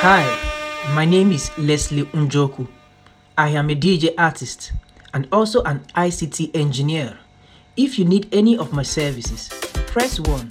[0.00, 0.22] Hi,
[0.94, 2.68] my name is Leslie Unjoku.
[3.36, 4.70] I am a DJ artist
[5.12, 7.18] and also an ICT engineer.
[7.76, 9.48] If you need any of my services,
[9.88, 10.50] press 1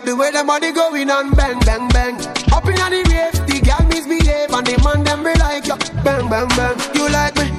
[0.00, 0.04] to the top.
[0.04, 2.14] Me love the way them body going on, bang bang bang.
[2.52, 6.28] Up in the rave, the girl misbehave and the man them be like you, bang
[6.28, 6.78] bang bang.
[6.94, 7.50] You like me,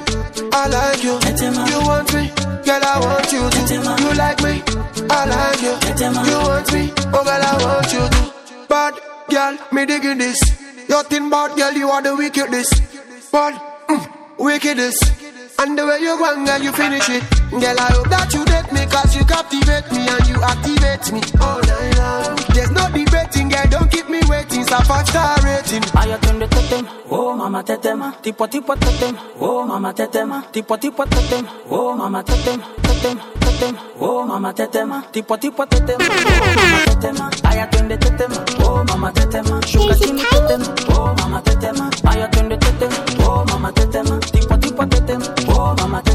[0.52, 1.16] I like you.
[1.16, 2.30] You want me,
[2.64, 3.60] girl I want you to.
[3.74, 4.62] You like me,
[5.10, 5.74] I like you.
[6.00, 8.68] You want me, oh girl I want you to.
[8.68, 8.94] Bad
[9.30, 10.40] girl, me digging this.
[10.88, 13.32] You thin bad girl, you are the wickedest.
[13.32, 13.54] Bad,
[13.88, 15.25] mm, wickedest.
[15.58, 17.24] And the way you go and girl, you finish it.
[17.50, 21.20] Girl, I hope that you date me, cause you captivate me and you activate me.
[21.40, 22.36] All night long.
[22.54, 24.62] There's no debating, girl, don't keep me waiting.
[24.62, 25.82] It's a five star rating.
[25.96, 31.48] Aya twende tetema, oh mama tetema, tipo tipo tetema, oh mama tetema, tipo tipo tetema,
[31.70, 37.66] oh mama tetema, tetema, tetema, oh mama tetema, tipo tipo tetema, oh mama tetema, aya
[37.66, 40.66] twende tetema, oh mama tetema, shuka chini tetema,
[40.98, 42.96] oh mama tetema, aya twende tetema,
[43.28, 44.55] oh mama tetema, tipo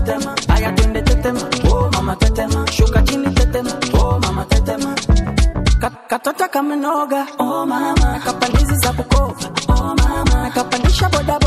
[0.05, 1.39] tetema, aya twende tetema,
[1.71, 4.95] oh mama tetema, shuka chini tetema, oh mama tetema.
[5.81, 11.40] Kat- Katota kamenoga, oh mama, kapandizi za kukova, oh mama, kapandisha bodaboda,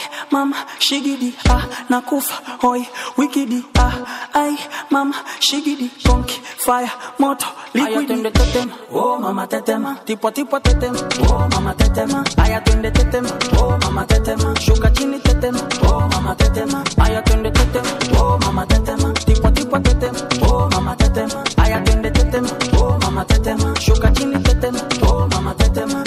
[0.00, 2.86] ai mama, shigidi, ah, nakufa, hoi,
[3.16, 3.92] wikidi, ah,
[4.34, 4.56] ai
[4.90, 7.94] mama, shigidi, konki, fire, moto, liquidi.
[7.96, 10.98] Aya twende tetema, oh mama tetema, tipo tipo tetema,
[11.28, 16.84] oh mama tetema, aya twende tetema, oh mama tetema, shuka chini tetema, oh mama tetema,
[16.98, 20.18] aya twende tetema, oh mama tetema, tipo tipo tetema,
[20.48, 22.48] oh mama tetema, aya twende tetema,
[22.78, 26.04] oh mama tetema, shuka chini tetema, oh mama tetema.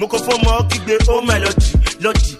[0.00, 1.66] mo kọ fọmọ kígbe ó mẹlọdì
[2.04, 2.32] lọdì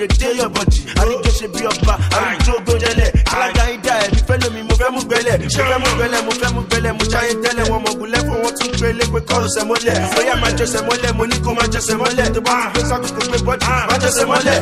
[0.00, 4.62] sanku wèrè dé yọbọdì àríjọ ṣe bí ọba àríjọ gbọdẹlẹ alága ìdá ẹbí fẹ lómi
[4.62, 5.38] mo fẹ mú gbẹlẹ.
[5.38, 6.92] Mo fẹ mú gbẹlẹ mo fẹ mú gbẹlẹ.
[6.92, 7.62] Mo jáyé tẹlẹ.
[7.70, 9.94] Wọn mọ gùnlẹ fún wọn tún gbélé pé kọrù sẹmọlẹ.
[10.16, 13.38] Bóyá máa jẹsẹ mọlẹ mo ní kó máa jẹsẹ mọlẹ tó bá gbé sákòókò pé
[13.46, 13.66] bọdì.
[13.66, 14.54] Máa jẹsẹ mọlẹ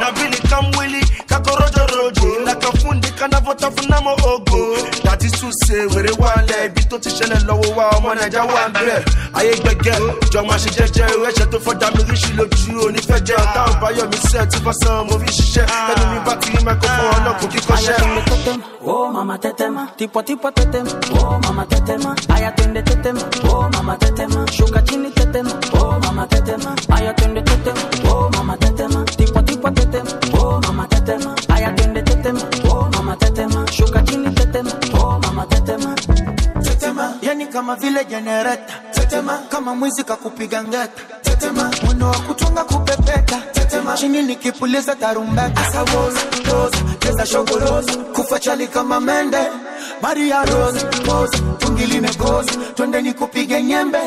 [0.00, 1.00] nàbílì kàmwélì
[1.30, 4.10] kakọrọjọrọjò làkà fún ní kánáfọtà fún námọ
[5.22, 6.64] ògo dàtí sùsè wèrè wà lẹ.
[6.66, 9.02] Ibi tó ti ṣẹlẹ lọwọ wa ọmọ nàìjà wà bẹẹ
[9.34, 9.94] ayé gbẹgẹ
[10.32, 11.06] jọ máa ṣe jẹjẹ.
[11.28, 13.34] Ẹṣẹ tó fọdà mi ríṣi lójú onífẹjẹ.
[13.44, 15.64] Ọtá ọbáyọ mi sẹ tí fọsán mo fi ṣiṣẹ.
[15.90, 17.96] Ẹnu mi bá ti rí mẹkọfọ ọlọpọ kíkọṣẹ.
[18.84, 20.90] Oh mama tetema, tipo tipo tetema,
[21.20, 26.26] oh mama tetema, aya twende tetema, oh mama tetema, oh shuka chini tetema, oh mama
[26.26, 27.80] tetema, aya twende tetema,
[28.10, 28.11] oh
[37.46, 39.38] tetema kama vile jenereta tetema.
[39.48, 40.88] Kama mwizi kakupiga ngeta
[41.22, 41.70] tetema.
[41.84, 43.94] Mwendo wa kutunga kupepeta tetema.
[43.96, 45.60] Chini nikipuliza tarumbeta.
[45.68, 46.20] Asawoza
[47.26, 49.38] shogoroza kufa chali kama mende
[50.02, 53.98] maria rose pose tungi limekoza twende nikupige nyembe.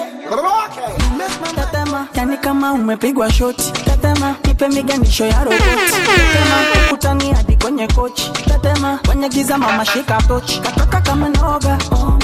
[1.56, 3.72] Tetema, yani kama umepigwa shoti.
[3.72, 5.63] Tetema, nipe miganisho ya roboti.
[5.65, 8.32] Tetema, ukutani hadi kwenye kochi.
[8.32, 10.60] Tetema, kwenye giza mama shika tochi.
[10.60, 12.14] Katoka kama noga, oh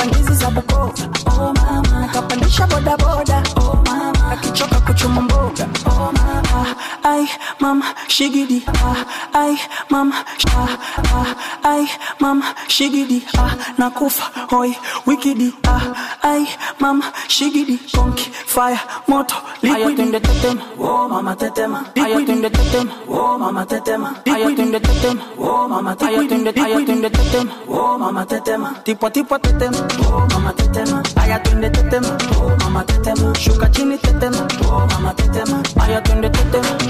[0.00, 0.10] mama.
[0.12, 0.92] Kapandizi za Bukova,
[1.26, 2.08] oh mama.
[2.12, 4.32] Kapandisha boda boda, oh mama.
[4.32, 6.74] Akichoka kuchuma mboga, oh mama.
[7.10, 7.26] Ai
[7.60, 9.56] mama, shigidi, ah, ai
[9.90, 10.14] mama,
[10.54, 10.78] ah,
[11.14, 11.84] ah, ai
[12.20, 14.70] mama, shigidi, ah, nakufa, hoi,
[15.06, 15.82] wikidi, ah,
[16.22, 16.46] ai
[16.78, 19.82] mama, shigidi, konki, fire, moto, liquidi.
[19.82, 21.78] Aya twende tetema, oh mama tetema.
[21.96, 24.08] Aya twende tetema, oh mama tetema.
[24.26, 26.12] Aya twende tetema, oh mama tetema.
[26.18, 28.68] Aya twende, aya twende tetema, oh mama tetema.
[28.84, 31.02] Tipo tipo tetema, oh mama tetema.
[31.22, 33.34] Aya twende tetema, oh mama tetema.
[33.34, 35.62] Shuka chini tetema, oh mama tetema.
[35.82, 36.68] Aya twende tetema,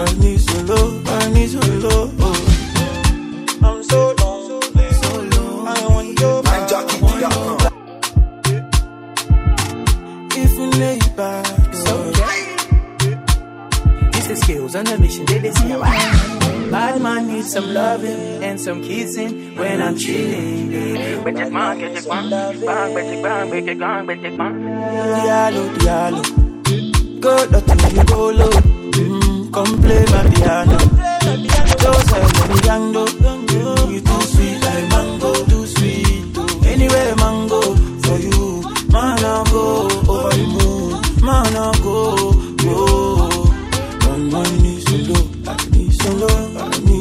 [0.00, 2.10] I need so low, I need so low.
[3.62, 5.66] I'm so lonely, so low.
[5.66, 6.72] I want your mind.
[10.32, 12.40] If we lay back, so okay.
[14.16, 16.70] It's the skills on the mission, they they see how I.
[16.70, 20.70] Bad man needs some loving and some kissing when I'm chilling.
[21.24, 24.36] Bet it bang, bet it bang, bang, bet it bang, bet it bang, bet bang.
[24.38, 24.54] bang.
[25.26, 26.22] Diallo, diallo,
[27.20, 28.79] go dirty, go low.
[29.52, 30.78] Come play my piano.
[31.82, 32.32] Joseph,
[32.66, 33.04] yango.
[33.90, 36.36] You too sweet like mango, too sweet.
[36.66, 37.60] Anywhere mango
[38.02, 39.64] for you, man I go
[40.08, 40.90] over the moon,
[41.24, 41.96] man I go.
[44.10, 45.24] On my knees so low,
[46.00, 46.36] so low,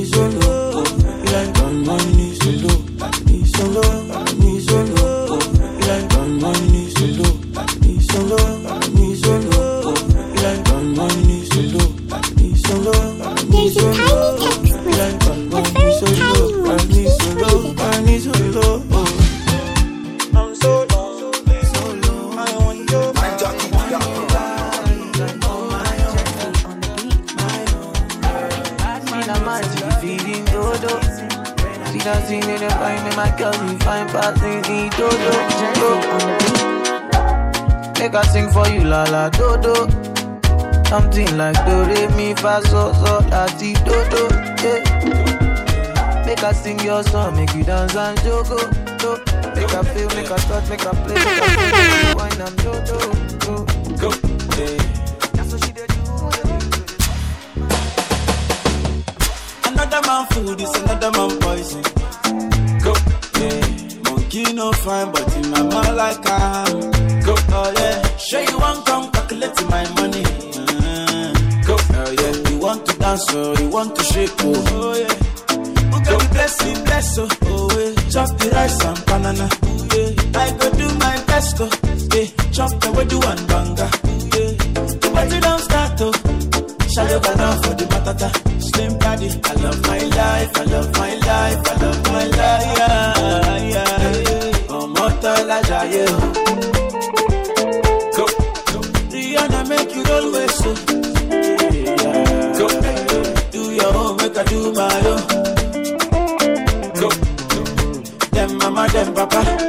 [0.05, 0.83] so low.
[1.31, 2.77] Like on my knees so low,
[3.45, 4.98] so low, so low.
[32.09, 33.27] Thing in the find me, my
[33.71, 35.31] you find passing the dodo.
[37.99, 39.87] Make I sing for you, la la dodo.
[40.89, 44.27] Something like do re mi fa so so la ti dodo.
[44.61, 46.25] Yeah.
[46.25, 48.57] Make I sing your song, make you dance and jogo.
[48.99, 49.17] Do.
[49.55, 51.55] Make I feel, make I touch, make I play, make I
[52.05, 52.99] feel, wine and dodo.
[53.45, 53.65] Go,
[53.97, 54.09] go,
[54.57, 54.77] yeah.
[55.33, 55.88] That's what she did
[59.81, 61.81] Another man food is another man poison.
[62.83, 62.93] Go,
[63.39, 63.61] yeah.
[64.03, 66.91] Monkey no fine, but in my mind like I'm.
[67.23, 68.17] Go, oh yeah.
[68.17, 70.23] Sure you want come calculate my money.
[70.23, 71.33] Uh,
[71.65, 72.49] go, oh yeah.
[72.49, 75.15] You want to dance, oh, you want to shake, oh, oh yeah.
[75.89, 78.09] Who got the blessing, bless, oh, oh yeah.
[78.11, 80.39] Chop the rice and banana, oh yeah.
[80.41, 81.69] I go do my best, oh,
[82.13, 82.25] yeah.
[82.51, 84.51] Chop the way do and banga, oh yeah.
[84.99, 86.28] The party don't start, oh.
[86.99, 88.29] Shadow down for the matata.
[88.61, 89.29] Slim body.
[89.45, 90.51] I love my life.
[90.57, 91.59] I love my life.
[91.71, 92.77] I love my life.
[92.77, 94.67] Yeah, yeah.
[94.67, 96.05] Oh, Motola Jaye.
[98.17, 98.25] Go.
[99.13, 100.71] Rihanna make you always so.
[101.71, 102.57] Yeah.
[102.59, 102.67] Go.
[103.53, 105.23] Do your own, make I do my own.
[108.33, 109.68] Them mama, them papa.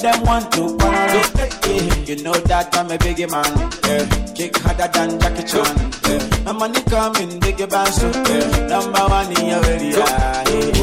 [0.00, 1.22] Them want to quarrel.
[1.68, 2.04] Yeah.
[2.08, 3.44] You know that I'm a biggie man.
[3.84, 4.32] Yeah.
[4.34, 5.76] Kick harder than Jackie Chan.
[6.08, 6.42] Yeah.
[6.44, 8.66] My money coming, biggie band so yeah.
[8.66, 9.98] Number one in your area.
[9.98, 10.80] Yeah.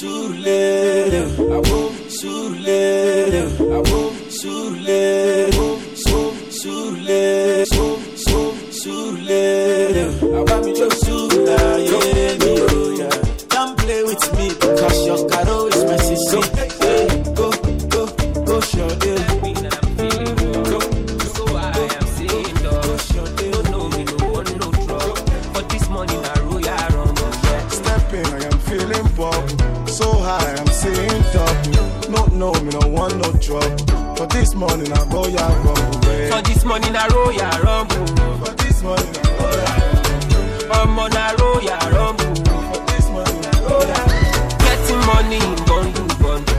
[0.00, 1.20] Surulere,
[1.56, 3.42] awo, surulere,
[3.76, 4.00] awo,
[4.30, 5.50] surulere,
[5.96, 10.04] so, surulere, so, so, surulere.
[34.60, 36.32] Morning, I go ya rumble, babe.
[36.32, 38.06] For this money na royal rumble.
[38.44, 39.72] For this morning, I go ya
[40.80, 42.34] Ọmọ na royal rumble.
[42.68, 44.00] For this morning, I go ya
[44.64, 46.56] Getting money in bundle bundle.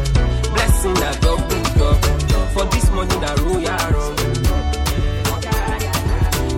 [0.53, 2.45] Blessing na double double.
[2.53, 4.29] For this money na royal rumble.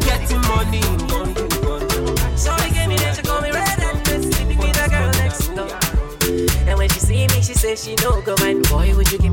[0.07, 2.17] Getting money in bundle bundle.
[2.37, 5.11] So they gave me that she call me red and red, sleeping with a girl
[5.21, 5.79] next door.
[6.67, 8.67] And when she see me, she say she no go mind.
[8.69, 9.32] Boy, would you give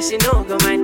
[0.00, 0.79] she say she no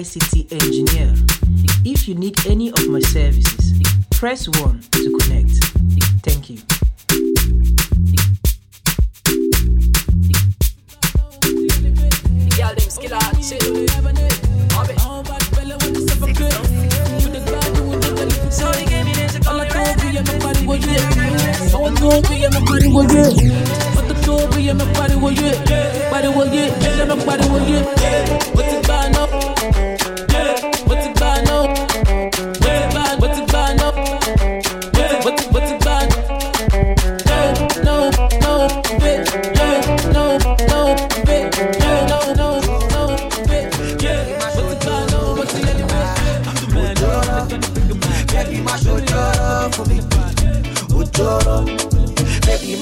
[0.00, 1.12] ICT engineer.
[1.84, 3.74] If you need any of my services,
[4.10, 5.52] press 1 to connect.
[6.24, 6.56] Thank you.
[27.50, 28.54] Will get, will get.
[28.54, 29.89] What's it up?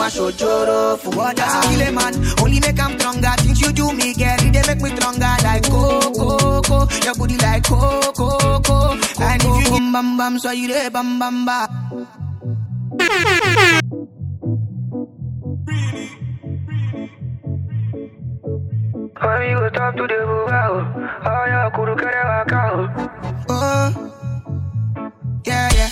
[0.08, 2.14] Baby, my show joro for what does kill a man?
[2.40, 3.34] Only make I'm stronger.
[3.38, 5.36] Things you do me, girl, they make me stronger.
[5.42, 8.92] Like coco, coco, your booty like coco, coco.
[9.20, 11.68] And if you bam bam bam, so you there bam bam bam.
[11.90, 12.06] Oh.
[19.20, 20.72] When you go talk to the bugao,
[21.24, 22.72] oh yeah, kuru kere wakao.
[23.48, 24.12] Oh,
[25.44, 25.90] yeah, yeah.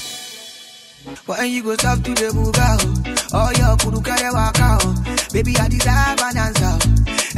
[1.26, 5.32] When you go talk to the bugao, oh yeah, kuru kere wakao.
[5.32, 6.78] Baby, I deserve an answer.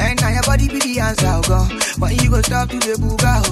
[0.01, 1.67] And now your body be the answer, go.
[1.99, 3.43] But you go talk to the bugao,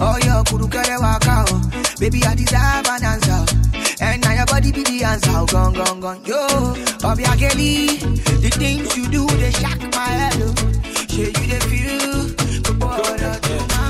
[0.00, 1.98] oh Oh yeah, kuru kere wakao.
[2.00, 3.44] Baby, I deserve an answer.
[4.02, 6.24] And now your body be the answer, oh, gone, gone, gone.
[6.24, 6.46] Yo,
[7.02, 7.98] Bobby Kelly,
[8.40, 10.34] the things you do, they shock my head.
[10.40, 10.54] oh.
[11.10, 12.28] Shit, you they feel,
[12.78, 13.89] boy, that you my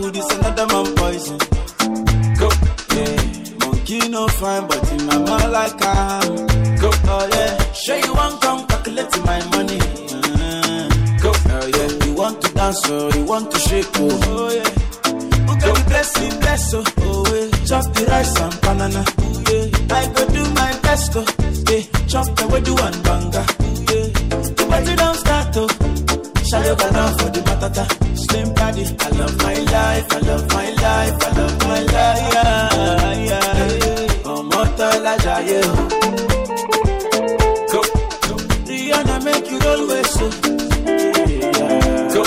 [0.00, 1.38] food is another man poison.
[2.38, 2.48] Go,
[2.94, 3.16] yeah.
[3.60, 6.46] Monkey no fine, but in my mind like I'm.
[6.78, 7.72] Go, oh yeah.
[7.72, 9.78] Sure you want come calculate my money.
[9.80, 10.88] Uh,
[11.22, 12.06] go, oh yeah.
[12.06, 14.70] You want to dance, oh, you want to shake, oh, oh yeah.
[15.46, 17.66] Who got the blessing, bless, oh, oh yeah.
[17.66, 19.96] Chop the rice and banana, oh yeah.
[19.96, 21.24] I go do my best, oh,
[21.70, 21.82] yeah.
[22.06, 23.42] Chop the way do one banga,
[26.54, 27.84] Shayo down for the matata.
[28.16, 28.84] Slim body.
[29.00, 30.06] I love my life.
[30.12, 31.16] I love my life.
[31.26, 32.22] I love my life.
[32.34, 34.32] Yeah, yeah.
[34.34, 35.74] Ọmọ tọ́lá jayé o.
[37.72, 37.80] Go.
[38.68, 40.14] Rihanna make you roll with.
[42.14, 42.22] Go.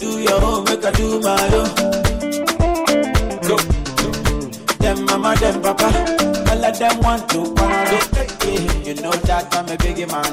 [0.00, 1.70] Do your own, make I do my own.
[3.48, 3.56] Go.
[4.82, 5.88] Them mama, them papa.
[6.50, 7.40] All of them want to.
[7.92, 8.86] Yeah.
[8.86, 10.30] You know that I'm a biggie man.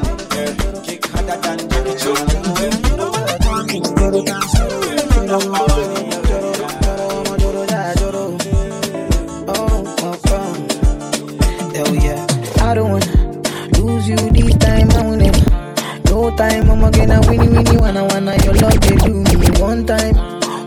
[16.37, 20.15] Time, I'm gonna winnie winnie wanna wanna your love they do me one time.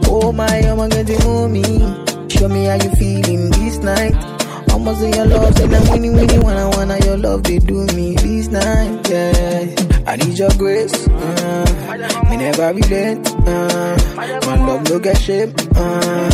[0.09, 1.63] Oh my, I'm gonna move me.
[2.29, 4.15] Show me how you feeling this night.
[4.71, 8.15] I'ma say your love, say I'm winnie winnie wanna wanna your love they do me
[8.17, 9.09] this night.
[9.09, 9.75] Yeah,
[10.07, 11.09] I need your grace.
[11.09, 13.36] Uh, me never relent.
[13.47, 15.55] My love no get shame.
[15.75, 16.29] Uh,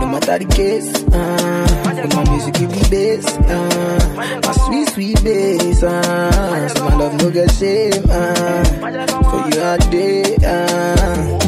[0.00, 0.92] no matter the case.
[1.12, 3.26] Uh, when my music give me bass.
[3.26, 5.82] Uh, my sweet sweet bass.
[5.82, 8.02] Uh, so my love no get shame.
[8.08, 8.64] Uh,
[9.30, 10.36] for you all day.
[10.44, 11.40] Uh,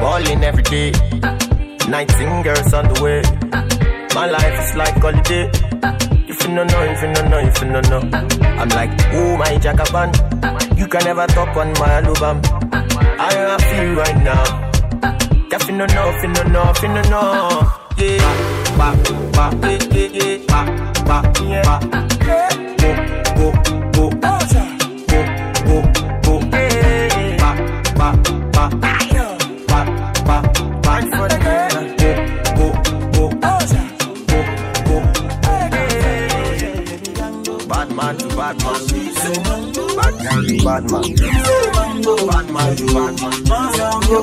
[0.00, 0.90] Balling, every day.
[1.88, 2.08] Night
[2.44, 3.22] girls on the way.
[4.14, 5.50] My life is like holiday.
[6.28, 8.02] If you don't know, if you don't know, if you don't know.
[8.60, 10.10] I'm like, oh my jackaban.
[10.78, 12.40] You can never talk on my album.
[13.20, 14.44] I feel right now.
[15.50, 17.72] If you don't know, if you don't know, if you don't know.
[17.98, 18.58] Yeah.
[18.78, 18.94] Ba,
[19.32, 20.38] ba, ba, yeah, yeah.
[20.46, 20.60] Ba,
[21.08, 21.80] ba, yeah.
[22.78, 22.90] Go,
[23.36, 23.52] go.
[23.62, 23.77] Go,
[40.68, 41.02] bad man.
[41.14, 43.42] Bad man to bad man.
[43.48, 44.20] Man, I go,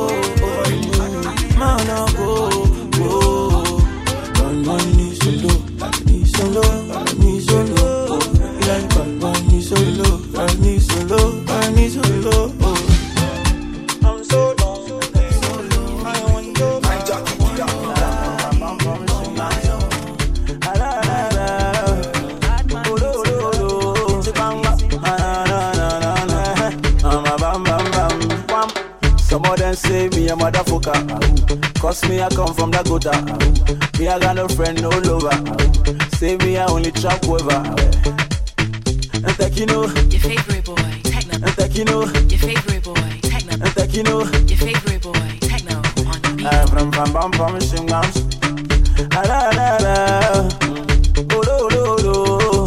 [2.91, 3.79] go.
[4.33, 4.94] Bad
[32.85, 33.11] I come from the gutter.
[33.13, 33.99] ah.
[33.99, 35.31] Me I got no friend, no lover.
[36.17, 37.63] Say me I only trap whoever.
[39.15, 41.35] And take you know, Your favorite boy, techno.
[41.35, 43.53] and take you know, Your favorite boy, techno.
[43.53, 44.19] and take you know.
[44.23, 45.75] Your favorite boy, techno.
[45.77, 46.45] On the beat.
[46.47, 48.15] I'm from from from from Shingams.
[49.13, 50.49] Ah, la, la, la.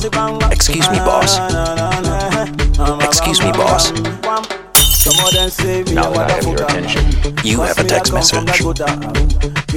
[0.00, 0.52] Oh, bang.
[0.52, 1.38] Excuse me, boss.
[3.08, 3.90] Excuse me, boss.
[3.92, 4.44] bang, bang.
[4.74, 7.04] Some of them say me Now that I have your attention,
[7.44, 9.17] you have a text come from the message.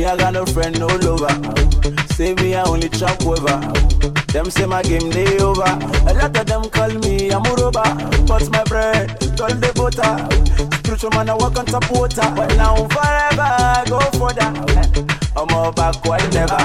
[0.01, 1.29] Me I got no friend, no lover.
[2.15, 3.45] Say me I only whoever.
[3.49, 3.71] ah.
[4.33, 5.61] Them say my game they over.
[5.61, 7.85] A lot of them call me a muroba,
[8.27, 10.17] but my bread turn the butter.
[10.77, 15.11] Spiritual man I walk on top water, but now forever I go for that.
[15.37, 16.57] I'm all backward never.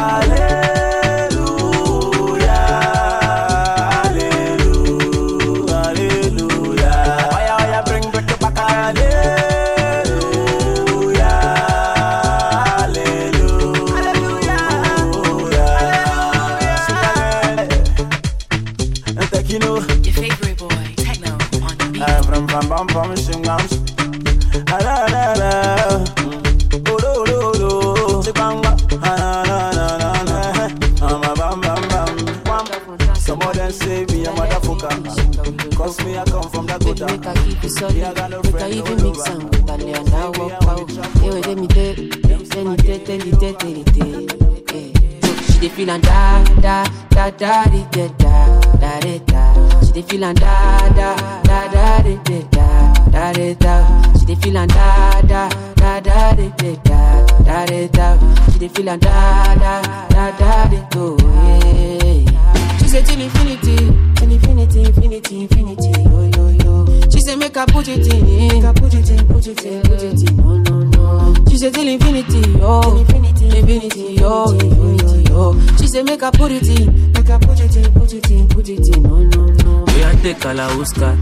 [49.96, 51.08] Dey feel and da da
[51.48, 52.66] da da di da
[53.10, 53.74] da da di da.
[54.18, 55.48] She dey feel and da da
[55.80, 56.48] da da di
[56.84, 57.00] da
[57.48, 58.06] da di da.
[58.52, 59.74] She dey feel and da da
[60.14, 61.16] da da di do.
[61.22, 62.55] Yeah.
[62.86, 63.76] She say till infinity,
[64.14, 65.90] till infinity, infinity, infinity.
[66.04, 67.10] Yo yo yo.
[67.10, 69.82] She say make I put it in, make I put it in, put it in,
[69.82, 70.36] put it in.
[70.36, 71.34] No no no.
[71.50, 75.76] She say till infinity, oh infinity, infinity, oh infinity, oh.
[75.80, 78.48] She say make I put it in, make I put it in, put it in,
[78.50, 79.02] put it in.
[79.02, 79.84] No no no.
[79.92, 81.16] We are take Kalauska.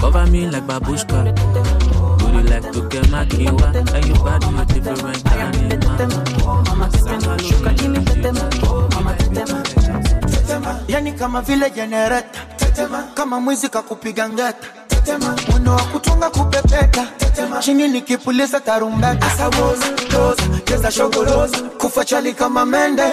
[0.00, 1.26] Cover me like babushka.
[2.32, 3.74] You like to get my kiwa?
[3.94, 5.24] And you body a different
[10.88, 12.40] yani kama vile jenereta
[13.14, 14.68] kama mwizi kakupiga ngeta.
[15.50, 17.06] Mwendo wa kutunga kupepeta.
[17.60, 19.26] Chini nikipuliza tarumbeta.
[19.26, 23.12] Asawoza roza cheza shogoroza kufa chali kama mende.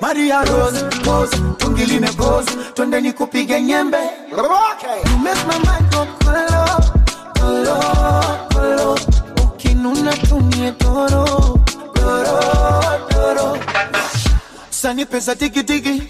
[0.00, 3.98] Maria rose pose tungi limepoza twende nikupige nyembe.
[4.30, 6.64] You make my mind go kolo,
[7.40, 7.80] kolo,
[8.54, 8.98] kolo.
[9.44, 11.24] ukinuna tunie toro
[11.94, 12.40] toro
[13.08, 13.58] toro.
[14.70, 16.02] Sani pesa tikitiki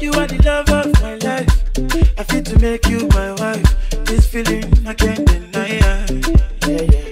[0.00, 1.48] You are the love of my life.
[2.18, 4.04] I feel to make you my wife.
[4.04, 5.68] This feeling I can't deny.
[5.68, 6.06] Yeah,
[6.66, 7.03] yeah.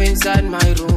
[0.00, 0.89] Inside my room?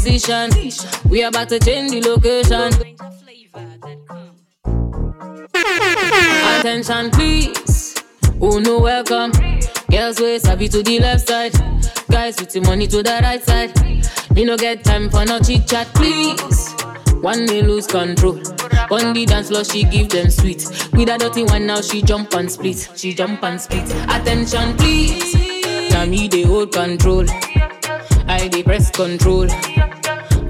[0.00, 0.50] Position.
[1.10, 2.72] We about to change the location.
[6.58, 8.02] Attention, please.
[8.40, 9.32] Oh no, welcome.
[9.90, 11.52] Girls, way sabi to the left side.
[12.10, 13.72] Guys with the money to the right side.
[14.34, 16.72] Me no get time for no chit chat, please.
[17.20, 18.38] One may lose control.
[18.90, 20.64] On the dance floor, she give them sweet.
[20.92, 22.88] With a dirty one now, she jump and split.
[22.96, 23.84] She jump and split.
[24.08, 25.34] Attention, please.
[25.92, 27.26] Now me they hold control.
[28.26, 29.48] I dey press control.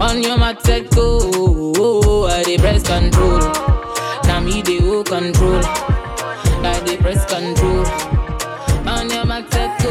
[0.00, 2.26] On your mark, set go.
[2.26, 3.38] I dey press control.
[4.24, 5.60] Now me they hold control.
[5.64, 7.84] I dey press control.
[8.88, 9.90] On your mark, set go.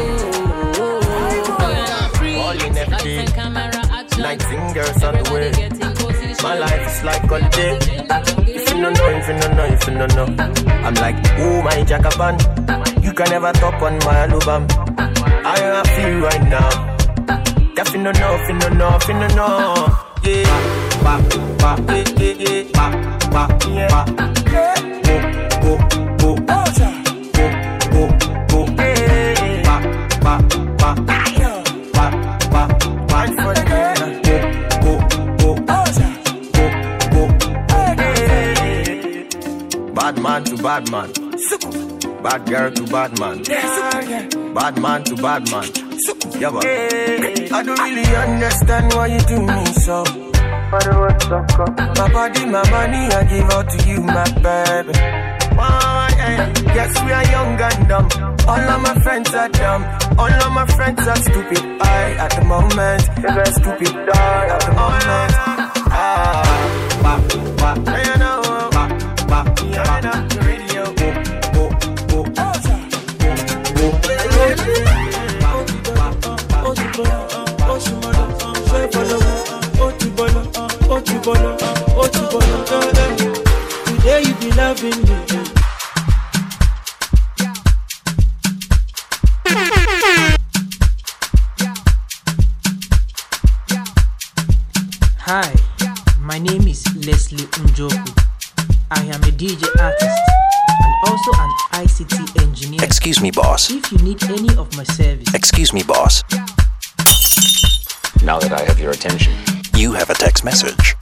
[0.82, 2.36] Oh, you're free.
[2.36, 3.26] All in every Lights day.
[3.34, 4.22] camera action.
[4.22, 5.50] Night fingers on the way.
[5.52, 6.36] Get in position.
[6.42, 7.78] My life is like holiday.
[8.50, 10.44] If you don't know, if you don't know, if you don't know,
[10.84, 12.34] I'm like, oh my jackaban.
[13.04, 14.66] You can never top on my album.
[15.44, 16.89] I feel right now.
[17.82, 19.88] Don't know, if you don't know, if you don't know,
[20.22, 20.44] yeah.
[21.02, 21.18] Ba,
[21.58, 22.90] ba, ba, eh, eh, eh, ba,
[23.32, 24.04] ba, yeah.
[25.62, 25.72] Go, go,
[26.18, 26.58] go, go,
[27.90, 28.02] go,
[28.48, 29.62] go, eh.
[29.64, 29.76] Ba,
[30.20, 30.32] ba,
[30.78, 31.18] ba, ba,
[31.94, 32.06] ba,
[32.52, 32.62] ba,
[33.26, 33.32] the
[33.66, 34.00] girl.
[34.84, 34.92] Go,
[35.38, 35.60] go, go,
[39.94, 41.10] Bad man to bad man.
[42.22, 43.42] Bad girl to bad man.
[44.54, 45.89] Bad man to bad man.
[46.00, 50.02] Yeah, but I don't really understand why you do me so.
[50.72, 54.92] My body, my money, I give out to you, my baby.
[55.58, 56.52] Oh, yeah.
[56.74, 58.08] Yes, we are young and dumb.
[58.48, 59.84] All of my friends are dumb.
[60.18, 61.58] All of my friends are stupid.
[61.82, 63.94] I, at the moment, they're stupid.
[64.08, 65.34] I, at the moment.
[65.92, 66.42] Ah,
[67.02, 67.12] ba,
[67.60, 67.74] ba,
[68.06, 68.88] you know, ba,
[69.28, 70.09] ba, yeah, you know, the radio.
[105.70, 106.24] Excuse me, boss.
[108.24, 109.32] Now that I have your attention,
[109.76, 110.96] You have a text message.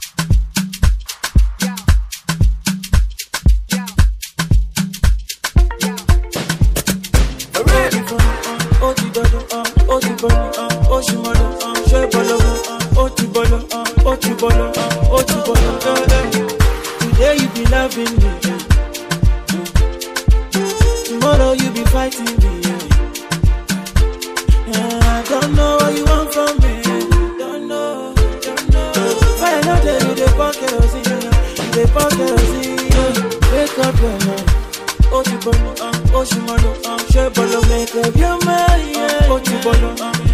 [36.19, 36.71] Bọlọ ó sì mọlọ
[37.13, 39.31] ṣé bọlọ make up your mind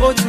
[0.01, 0.25] ó ti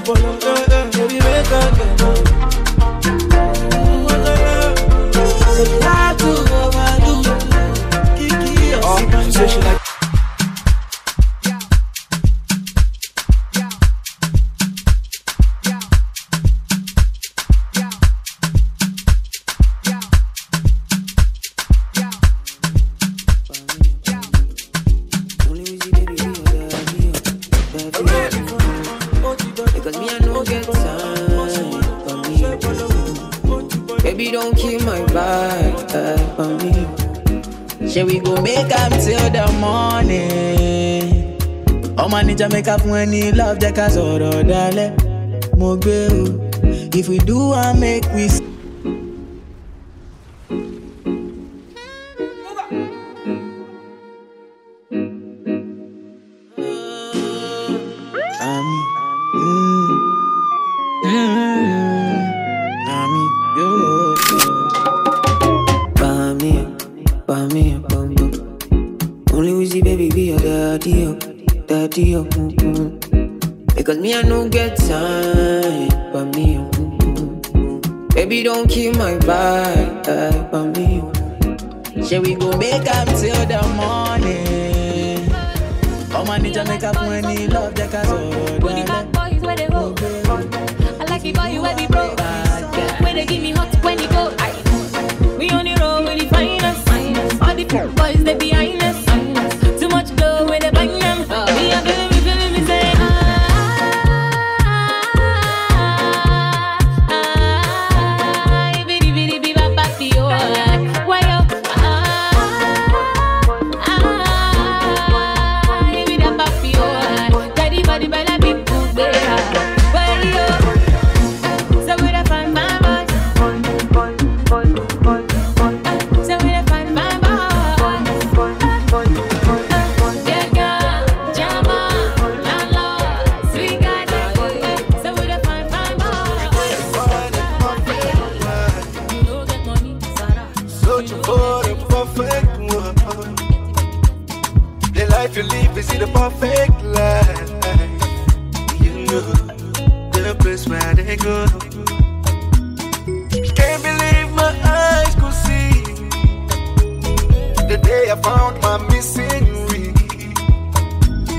[157.77, 159.95] the day I found my missing ring.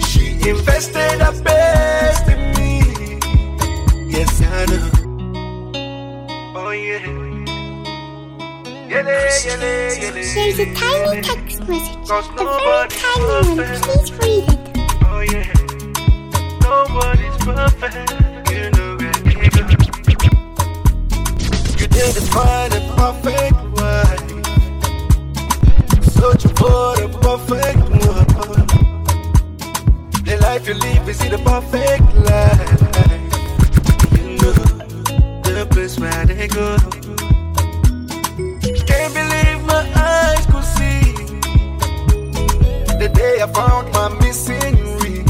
[0.02, 2.72] She invested her best in me.
[4.10, 4.90] Yes, I know.
[6.56, 7.00] Oh yeah.
[8.92, 10.24] Yele, yele, yele.
[10.34, 12.10] Here's a tiny text message.
[12.10, 12.12] A
[12.66, 13.72] very tiny one.
[13.82, 14.60] Please read it.
[15.06, 15.48] Oh yeah.
[16.62, 18.10] Nobody's perfect.
[18.52, 19.62] You know where they go.
[21.98, 23.58] You find a perfect
[26.20, 28.28] Searching for the perfect one.
[30.26, 32.82] The life you live is the perfect life.
[34.18, 34.54] You know
[35.44, 36.78] the place where they go.
[38.88, 41.02] Can't believe my eyes could see
[42.98, 45.28] the day I found my missing ring.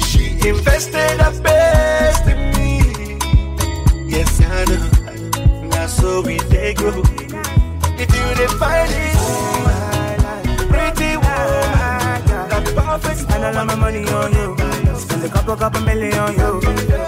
[0.00, 2.72] She invested her best in me.
[4.10, 5.68] Yes, I know.
[5.68, 7.02] Now so we they grow.
[7.98, 9.15] If you find it,
[10.70, 12.18] pretty woman,
[12.50, 14.56] that perfect Spend all of my money on you.
[14.98, 16.60] Spend a couple, couple million on you.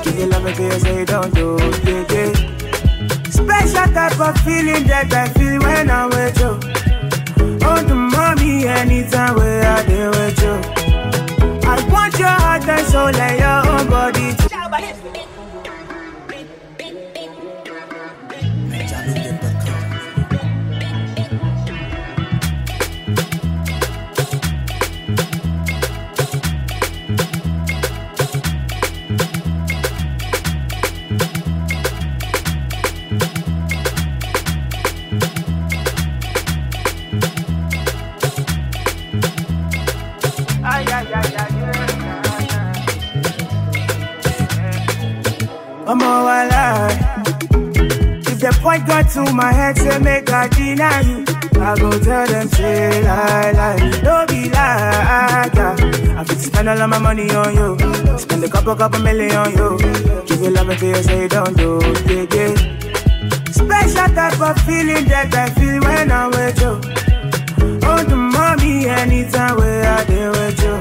[0.03, 1.57] Give you love if you say you don't do.
[1.85, 2.33] Yeah, yeah.
[3.31, 6.53] Special type of feeling that I feel when I'm with you.
[7.67, 10.55] Oh, the mommy, anytime we are there with you.
[11.69, 14.35] I want your heart and soul and your own body.
[49.15, 51.25] To my head, say make I deny you.
[51.61, 54.01] I go tell them, say lie, lie.
[54.03, 55.57] Don't be that.
[56.19, 58.19] I fit spend all of my money on you.
[58.19, 59.79] Spend a couple, couple million on you.
[60.27, 61.81] Give you love if you say don't do.
[62.07, 62.55] Yeah, yeah.
[63.51, 66.81] Special type of feeling that I feel when I'm with you.
[67.91, 70.75] Oh, the mommy, anytime we are there with you.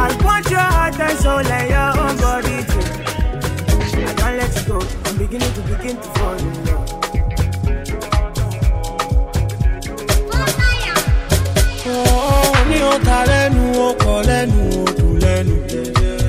[0.00, 4.04] I want your heart and soul and your own body too.
[4.08, 4.86] I can't let you go.
[5.04, 6.99] I'm beginning to begin to fall in love.
[12.90, 15.54] Ní ọ̀tá lẹ́nu ọkọ̀ lẹ́nu odò lẹ́nu.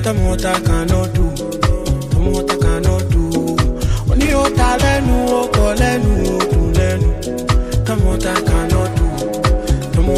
[0.04, 1.24] Tẹ́mu ọ̀tá kaná dù
[2.10, 3.22] tẹ́mu ọ̀tá kaná dù.
[4.18, 7.08] Ní ọ̀tá lẹ́nu ọkọ̀ lẹ́nu odò lẹ́nu.
[7.86, 9.06] Tẹ́mu ọ̀tá kaná dù
[9.92, 10.12] tẹ́mu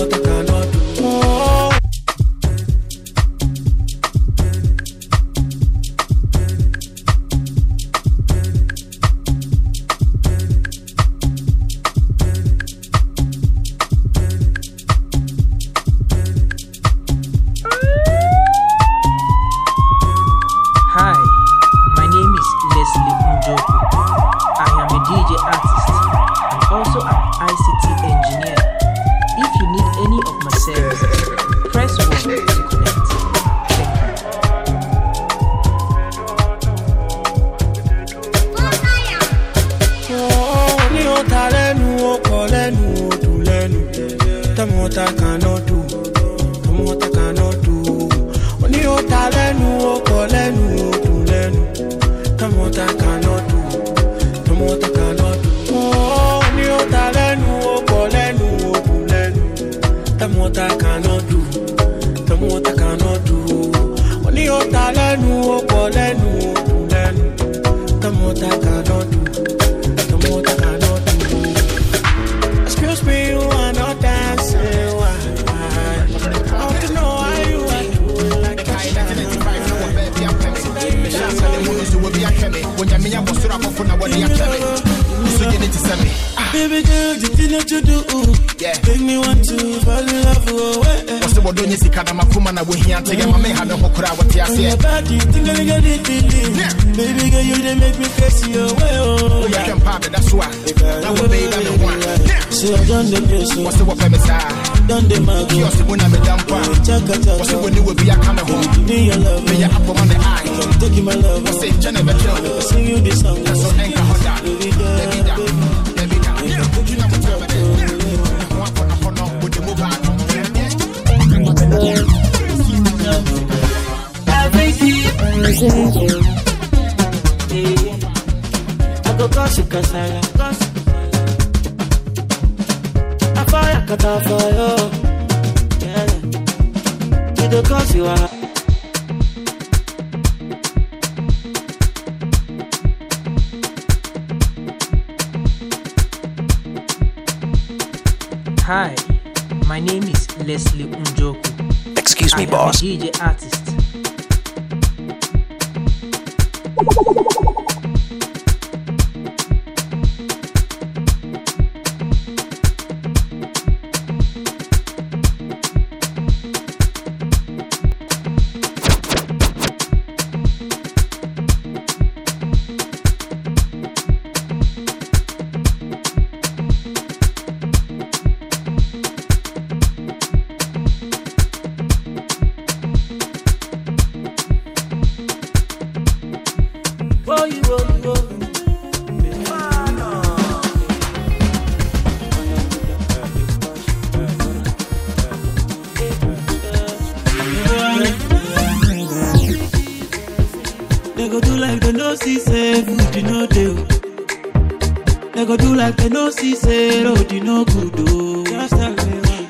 [206.24, 208.44] no see say road you no good oh.
[208.44, 208.94] Why.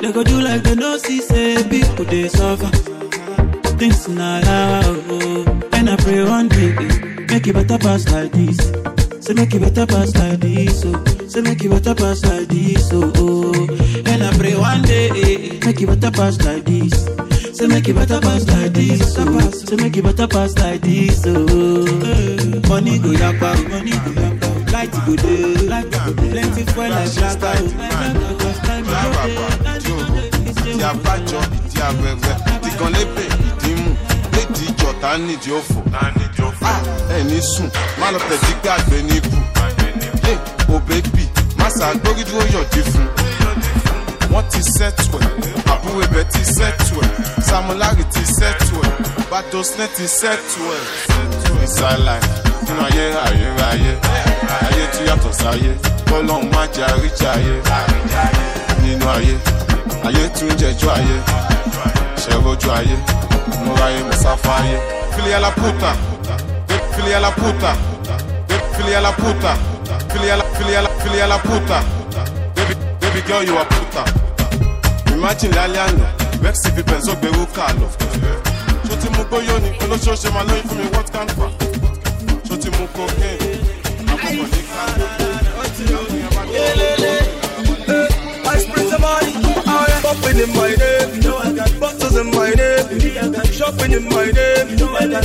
[0.01, 2.67] They go do like they no see say people they suffer.
[3.79, 5.69] Things not loud oh.
[5.73, 6.73] And I pray one day
[7.31, 8.59] make it better pass like this.
[9.25, 11.05] Say make it better pass like this oh.
[11.29, 13.13] Say make it better pass like this oh.
[13.19, 13.53] oh.
[14.11, 15.11] And I pray one day
[15.65, 17.05] make it better pass like this.
[17.57, 19.51] Say make it better pass like this, oh.
[19.51, 21.47] Say make it better pass like this, oh.
[21.49, 22.69] oh.
[22.69, 24.24] Money go yapa, money go yapa.
[24.85, 26.31] Light go dey.
[26.31, 27.65] Plenty fuel like black out.
[28.29, 28.93] Because time go
[29.25, 30.31] dey,
[30.65, 33.91] ìdí abájọ ìdí abẹ́rẹ́ ìdígan lébè ìdímù
[34.35, 35.81] lédi ìjọta nídìí òfò
[37.17, 37.69] ẹni sùn
[38.01, 39.37] má lọ tẹ̀sí gbàgbé níbù
[40.75, 41.25] ò bébì
[41.59, 43.07] má ṣàgbórí dúró yọ̀dí fún
[44.33, 45.31] wọ́n ti sẹ́tù ẹ̀
[45.73, 47.11] àbúrò ibẹ̀ ti sẹ́tù ẹ̀
[47.49, 48.93] samulari ti sẹ́tù ẹ̀
[49.31, 50.83] badosnet ti sẹ́tù ẹ̀
[51.67, 52.29] ìsàlàyé
[52.67, 53.93] nínú ayé ayérayé
[54.67, 55.71] ayé tí yàtọ̀ sáyé
[56.09, 57.55] kọ́lọ́hún má jẹ́ àríjàyé
[58.83, 59.35] nínú ayé
[60.07, 61.17] ayé tún jẹjọ́ ayé
[62.23, 62.97] ṣẹ̀rọ̀jú ayé
[63.65, 64.79] múra ayé mọ̀sáfá ayé
[65.15, 65.93] filia la puta.
[66.97, 67.71] Filia la puta.
[68.77, 69.53] Filia la puta.
[70.13, 71.79] Filia la filia la filia la puta.
[72.55, 74.03] Baby baby girl you are puta.
[75.15, 76.07] Imagine lálẹ́ àná
[76.43, 77.89] vex fi bẹ̀nzọ́ gbẹ̀rú kà lọ
[78.87, 81.64] ṣó ti mú lóyún fún mi what can fa
[90.05, 93.01] Bumping in my name, you know I got bottles in my name.
[93.53, 95.25] Shopping in my name, you know I got.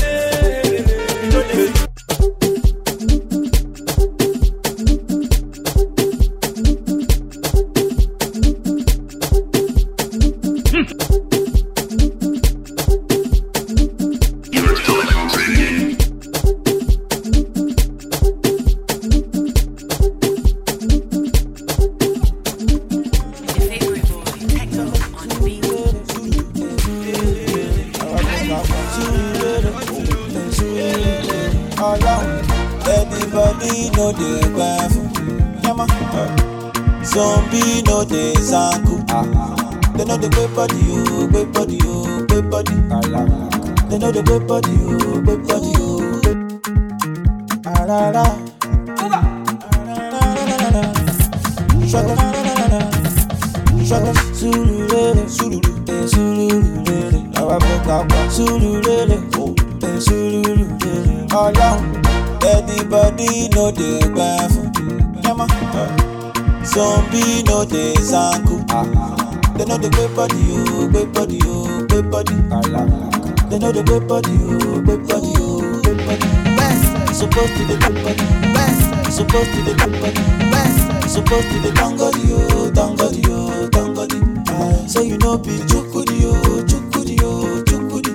[62.54, 64.68] Anybody know the gbà fún.
[65.26, 65.48] Yẹ́mọ́.
[66.72, 68.56] Zombie no dey zanku.
[69.58, 72.36] They know the great body, oh, great body, oh, great body.
[73.50, 76.49] They know the great body, oh, great body, oh, great body.
[77.20, 79.12] Supposed to the great body.
[79.12, 80.24] Supposed to the great body.
[81.10, 84.20] Supposed to the tangodi, oh, tangodi, oh, tangodi.
[84.50, 88.12] Ah, so you know be chukudi, oh, chukudi, oh, chukudi.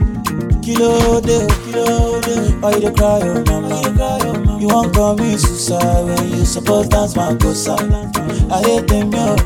[0.62, 2.34] Kilo de, oh, kilo de.
[2.61, 4.61] Why you dey cry, oh mama?
[4.61, 7.76] You want commit suicide when you suppose dance my gosa.
[8.50, 9.36] I hate them, yo.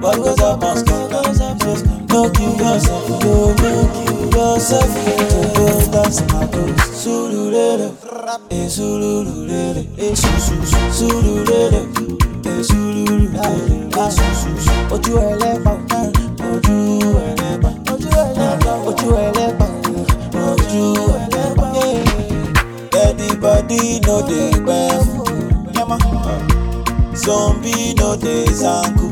[0.00, 1.10] What goes up must come.
[2.08, 3.54] No kill yourself, yo, no
[3.92, 4.90] kill yourself.
[5.56, 6.86] Go dance my gosa.
[6.96, 7.90] Sululele,
[8.50, 11.88] eh, sululele, eh, su su su, sululele,
[12.44, 14.70] eh, sululele, eh, su su su.
[14.94, 15.72] Ojú ẹlẹ́pà,
[16.52, 16.76] ojú
[17.28, 19.66] ẹlẹ́pà, ojú ẹlẹ́pà, ojú ẹlẹ́pà,
[20.50, 20.84] ojú
[21.22, 21.66] ẹlẹ́pà.
[23.06, 25.34] Anybody know the gbẹ fún.
[25.76, 25.98] Yẹ́mọ́.
[27.24, 29.06] Zombie no dey zanku.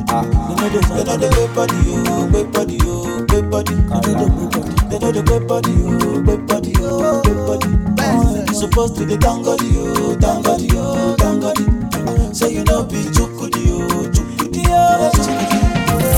[0.94, 3.74] They know the great body, oh, great body, oh, great body.
[4.90, 6.72] They know the great body, oh, great body,
[8.64, 8.94] oh, great body.
[8.94, 12.34] You supposed to be tangodi, oh, tangodi, oh, tangodi.
[12.34, 15.58] So you know be chukudi, oh, chukudi, oh, chukudi.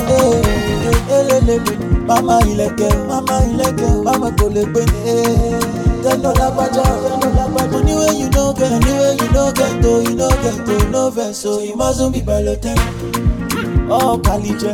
[0.08, 0.42] Eh,
[0.88, 2.06] eh, elelele.
[2.06, 5.14] Mama ilẹ̀kẹ̀, mama ilẹ̀kẹ̀, mama kò lè gbé ní.
[6.02, 7.76] Tẹ́lọ̀ lágbájá, tẹ́lọ̀ lágbájá.
[7.80, 11.38] Anyway you no get, anyway you no get, oh, you no get, oh, no vex,
[11.38, 12.76] so you mustn't be balotẹ́.
[13.90, 14.72] Oh, Kalijẹ,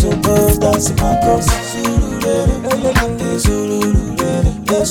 [0.00, 1.46] so go dance my cross.
[1.70, 3.81] Surulere, eh, surulere,
[4.72, 4.86] eh, eh,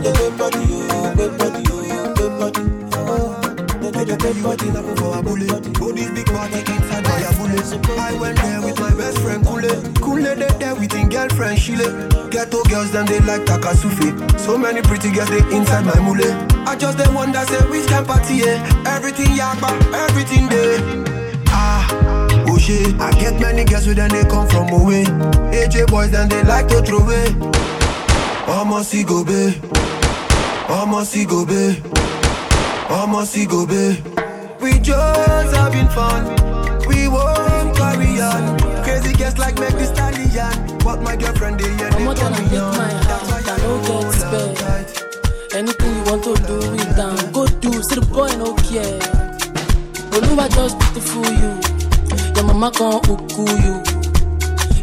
[0.00, 1.14] the great body, oh,
[2.92, 3.40] oh.
[3.80, 5.50] They by bullet.
[7.98, 8.89] I went there with my
[9.60, 9.92] Kule.
[10.00, 12.08] Kule they there with him girlfriend Shile.
[12.30, 14.38] Ghetto girls them they like Takasufi.
[14.38, 16.24] So many pretty girls they inside my mule.
[16.66, 18.56] I just they wonder say which can party eh?
[18.86, 20.78] Everything yakba, everything there.
[21.48, 21.86] Ah,
[22.48, 22.98] oh shit.
[23.00, 25.04] I get many girls with them they come from away.
[25.52, 27.26] AJ boys then they like to throw away.
[28.46, 29.54] Almost see go be.
[30.68, 31.82] Almost see go be.
[32.88, 34.00] Almost see go be.
[34.60, 36.49] We just having fun.
[39.30, 40.78] Girls like make this stallion.
[40.78, 42.76] But my girlfriend they yeah, they I'm not gonna me take on.
[42.76, 45.58] my heart, I don't get spare.
[45.58, 47.70] Anything you want to do it down, go do.
[47.82, 48.98] See the boy no care.
[50.10, 51.52] Oluwa just beautiful you.
[52.34, 53.74] Your mama can uku you.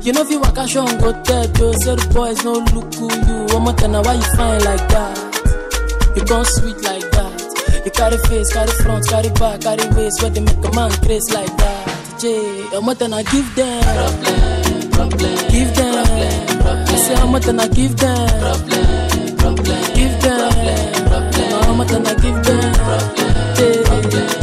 [0.03, 2.93] You know if you walk a show go tell you, say the boys no look
[2.95, 3.53] who you.
[3.53, 6.13] One more time, why you fine like that?
[6.15, 7.83] You gone sweet like that.
[7.83, 11.27] You carry face, carry front, carry back, carry waist, where they make a man grace
[11.33, 11.76] like that.
[12.23, 16.87] Your mother now give them problem, problem, give them problem, problem.
[16.87, 21.61] I say how much I give them problem, problem, give them problem, problem.
[21.61, 23.83] How much I give them problem, J,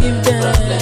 [0.00, 0.73] give them problem, problem.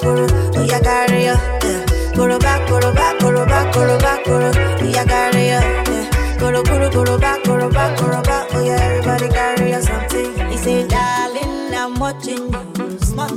[0.00, 0.60] Koroba, koro.
[0.60, 1.34] Oya carry ya.
[1.62, 1.84] Eh,
[2.14, 4.50] koroba, koroba, koroba, koroba, koro.
[4.82, 5.60] Oya carry ya.
[5.88, 8.46] Eh, koro, koro, koroba, koroba, koroba.
[8.56, 10.34] Oya everybody carry ya something.
[10.50, 12.98] He say, darling, I'm watching you.
[13.00, 13.30] Small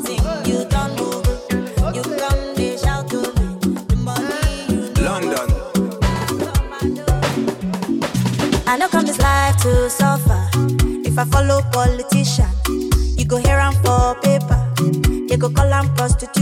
[0.45, 1.21] you don't know.
[1.93, 3.47] You come, they shout to me.
[3.87, 5.49] The money you London.
[8.67, 10.41] I know come this life to suffer.
[11.05, 12.49] If I follow politician,
[13.17, 14.59] you go hear am for paper.
[15.29, 16.34] They go call am prostitution.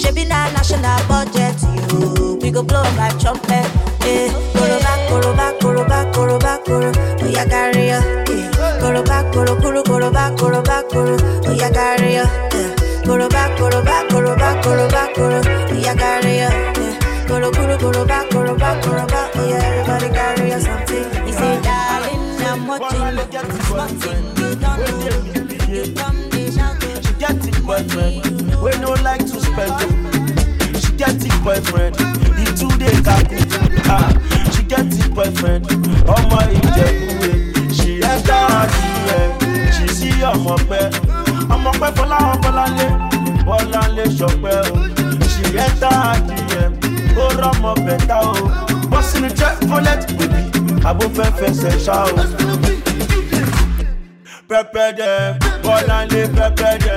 [0.00, 1.54] Shebi na national budget.
[1.92, 3.66] You, we go blow like trumpet.
[4.04, 6.90] Eh, koroba, koroba, koroba, koroba, koro.
[7.26, 7.98] Oya carry ya.
[8.28, 11.16] Eh, koroba, koro, koro, koroba, koroba, koro.
[11.50, 12.24] Oya carry ya.
[12.52, 12.70] Eh,
[13.04, 15.40] koroba, koroba, koroba, koroba, koro.
[15.74, 16.48] Oya carry ya.
[16.76, 16.94] Eh,
[18.82, 19.20] koroba.
[19.38, 20.08] Oya everybody
[20.50, 21.26] ya something.
[21.26, 23.26] He say, darling, I'm watching you.
[24.38, 25.74] You don't know.
[25.74, 30.80] You come, they shout She get it boyfriend, we no like to spend it.
[30.82, 31.96] She get it boyfriend,
[32.38, 33.38] he too dey kaku.
[33.86, 34.10] Ah,
[34.52, 35.64] she get it boyfriend,
[36.14, 37.30] ọmọ ìjẹ̀búwe.
[37.76, 39.30] She enter her DM,
[39.74, 40.84] she see ọmọ pẹ́.
[41.54, 42.86] Ọmọ pẹ́ Fọláhàn Bọ́láńlé,
[43.46, 44.76] Bọ́láńlé ṣọpẹ́ o.
[45.30, 46.72] She enter her DM,
[47.22, 48.34] ó rọ́mọ bẹ̀tà o.
[48.90, 50.40] Bọ́sì ni jẹ́ fọ́lẹ́tì bèbí,
[50.88, 52.16] àbó fẹ́ fẹsẹ̀ ṣá o.
[54.48, 55.12] Pẹpẹ dẹ,
[55.64, 56.96] Bọ́láńlé pẹpẹ dẹ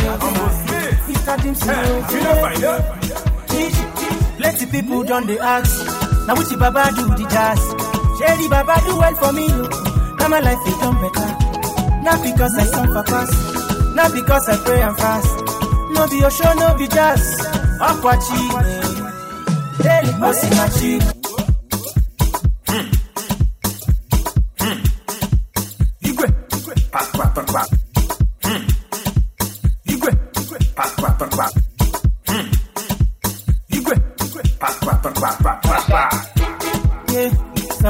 [0.00, 1.36] Mr.
[1.42, 1.74] Jimson.
[4.36, 5.86] Plenty people done the ask.
[6.26, 7.60] Now which Baba do the jazz?
[8.18, 9.48] Sherry Baba do well for me.
[10.18, 11.30] Now my life is done better.
[12.02, 13.30] Not because I song for class.
[13.94, 15.36] Not because I pray and fast.
[15.92, 17.46] No be your show, no be jazz.
[20.18, 21.19] Bossy my cheek.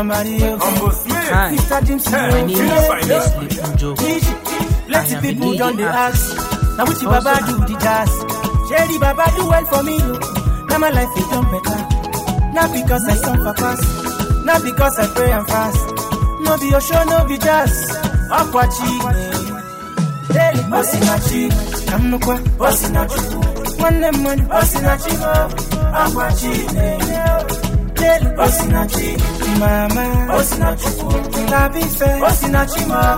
[0.00, 0.62] Somebody else.
[0.64, 1.78] Hi, Mr.
[1.86, 2.58] James, my name is
[3.10, 3.90] Leslie Unjo.
[4.00, 4.02] I
[4.88, 6.24] Plenty am a people done the DJ ask.
[6.76, 8.12] Now which Also, Baba do the jazz?
[8.68, 9.98] Sherry Baba do well for me.
[10.68, 11.80] Now my life is done better.
[12.56, 13.80] Not because I song for class.
[14.48, 15.84] Not because I pray and fast.
[16.44, 17.72] No be your show, no be jazz.
[18.32, 18.90] Aquachi.
[20.32, 21.40] Daily bossy na chi.
[21.92, 23.20] I'm no kwa bossy na chi.
[23.84, 25.12] One them money bossy na chi.
[28.00, 28.20] Aquachi.
[28.20, 29.16] Daily bossy na chi.
[29.58, 30.90] Mama bossy na chi.
[31.50, 33.16] Labi fe bossy ma.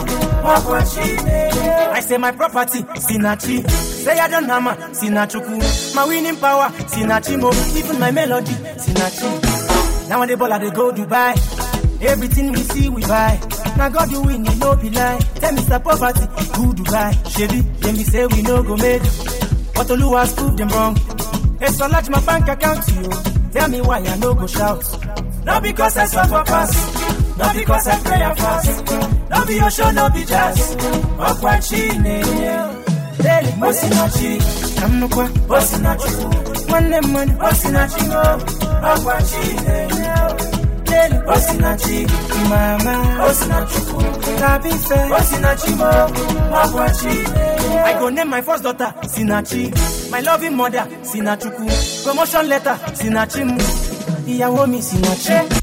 [0.55, 1.93] Aquachi.
[1.93, 3.68] I say my property sinachi.
[3.70, 5.95] Say I don't hammer sinachuku.
[5.95, 7.51] My winning power sinachi mo.
[7.78, 10.09] Even my melody sinachi.
[10.09, 11.59] Now when the ball I dey go Dubai.
[12.03, 13.39] Everything we see we buy.
[13.76, 15.18] Now God you win, you no be lie.
[15.37, 15.83] Tell Mr.
[15.83, 16.26] Poverty,
[16.57, 17.14] who Dubai?
[17.37, 19.03] Chevy, then we say we no go make.
[19.74, 20.97] But Oluwa's proved them wrong.
[21.61, 23.32] It's so large my bank account you.
[23.53, 24.82] Tell me why I no go shout.
[25.44, 27.38] Not because I suffer pass.
[27.38, 28.90] Not because I pray fast.
[29.30, 30.76] No be your show, no be jazz.
[31.18, 34.38] Okwachi Daily eh, eh, Osinachi.
[34.78, 36.12] Kamnukwa Osinachi.
[36.70, 38.05] One money Osinachi.
[38.90, 39.91] Okwachi oh.
[40.93, 41.99] Daily Osinachi.
[42.51, 42.95] Mama
[43.26, 43.80] Osinachi.
[44.40, 45.90] Tabife Osinachi mo.
[46.61, 47.14] Okwachi
[47.84, 50.11] I go name my first daughter Sinachi.
[50.11, 52.05] My loving mother Sinachuku.
[52.05, 53.59] Promotion letter Sinachimu.
[54.26, 55.62] Ìyàwó mi Sinachi.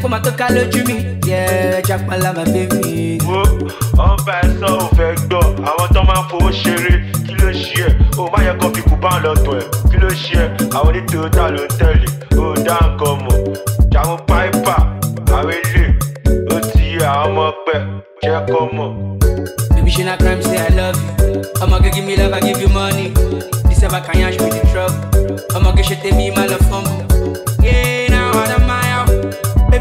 [0.00, 1.18] Come out to call you me.
[1.26, 3.18] Yeah, Jack my baby.
[3.28, 3.42] wo
[3.98, 6.92] ọba ẹsọ ò fẹ́ gbọ́ àwọn tó máa ń fowó ṣeré
[7.26, 7.90] kí ló ṣe ẹ́
[8.20, 10.88] o má yẹ kó fi kú bá ń lọ́tọ̀ ẹ̀ kí ló ṣe ẹ́ àwọn
[10.88, 12.06] onítòótà ló ń tẹ̀lé
[12.42, 13.36] o dá nǹkan mọ̀
[13.92, 14.74] jàmú páìpà
[15.36, 15.84] àwọn ilé
[16.54, 17.78] ó ti yẹ àwọn ọmọ pẹ́
[18.24, 18.90] jẹ́ kó mọ̀.
[19.74, 21.42] Baby, she not crime, say I love you.
[21.82, 23.08] Go give me love, I give you money.
[23.68, 24.98] This ever can yash with the trouble.
[25.56, 27.11] I'ma get shit take me my love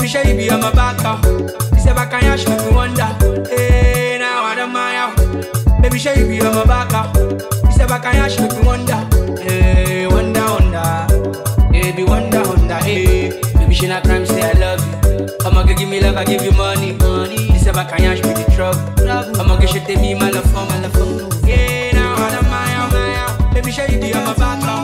[0.01, 1.09] Baby, you be on my back uh.
[1.09, 1.21] out?
[1.21, 3.05] This ever can yash make me wonder.
[3.51, 5.81] Yeah, now I don't mind out.
[5.83, 6.97] Baby, you be on my back uh.
[6.97, 7.13] out?
[7.13, 8.97] This ever can yash make me wonder.
[9.45, 11.71] Yeah, wonder, wonder.
[11.71, 12.77] Baby, wonder, wonder.
[12.77, 15.29] Hey, baby, she not crime, say I love you.
[15.45, 16.93] I'ma give me love, I give you money.
[16.93, 17.49] money.
[17.53, 19.39] This ever can yash with the trouble.
[19.39, 21.47] I'ma get shit take me my love my love.
[21.47, 23.53] Yeah, now I don't mind.
[23.53, 24.80] Baby, you be on my back out?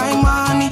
[0.00, 0.68] My money.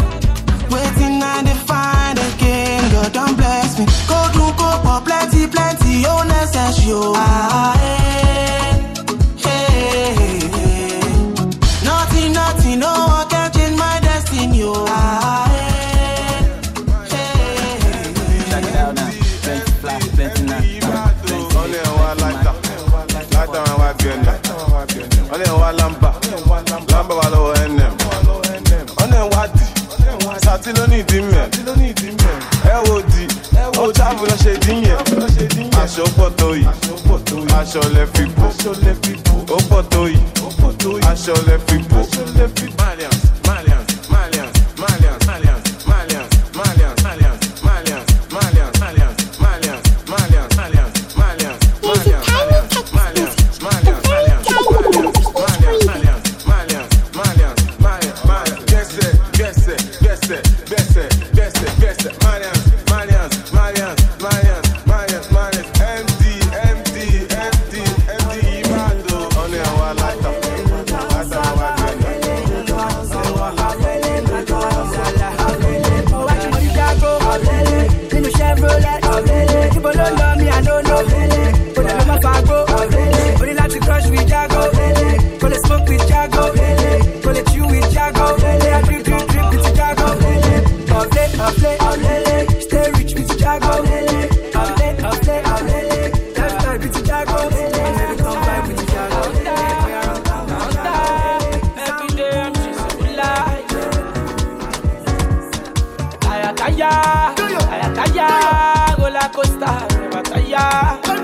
[0.72, 3.84] Waiting I dey find again, God don bless me.
[4.10, 6.92] Go do go for plenty, plenty, oh necessary.
[6.92, 7.14] oh.
[7.16, 8.74] Ah, eh,
[9.44, 10.88] hey, hey.
[11.88, 14.62] Nothing, nothing, no one can change my destiny.
[14.62, 14.86] Oh.
[14.88, 15.46] Ah,
[18.50, 19.10] Check it out now.
[19.42, 20.62] Plenty fly, plenty now.
[21.62, 22.52] Ọlẹ́ wa láìta,
[23.34, 24.34] láìta wọn wá bí ẹnẹ.
[25.34, 26.27] Ọlẹ́ wa lámbà, lámbà
[30.68, 31.48] sàtí ló ní ìdí mẹ́.
[32.64, 33.26] Ẹ wo di,
[33.78, 34.98] ó tábù lọ ṣe dín yẹn.
[35.82, 36.64] Aṣọ pọ̀ tó yìí,
[37.60, 38.46] aṣọ lẹ fi bò.
[39.48, 40.20] Ó pọ̀ tó yìí,
[41.10, 41.98] aṣọ lẹ fi bò.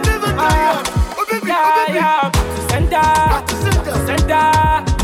[0.06, 0.82] Never tire.
[1.44, 3.08] Yeah, yeah, to center,
[3.84, 4.46] to center.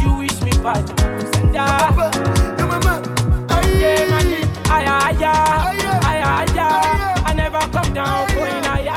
[0.02, 1.68] You wish me bad, to center.
[3.80, 4.30] Yeah, man,
[4.70, 5.32] aya, aya,
[6.10, 6.68] aya, aya.
[7.26, 8.96] I never come down, going aya.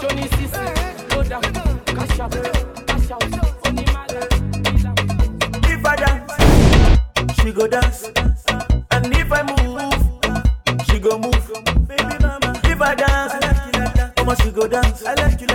[0.00, 0.64] Shoni sisi,
[1.10, 1.42] go down,
[1.86, 2.32] cash out,
[2.86, 3.24] cash out.
[3.66, 4.24] Only mother,
[5.72, 6.32] If I dance,
[7.42, 8.17] she go dance.
[14.68, 15.04] Dance.
[15.04, 15.47] I like you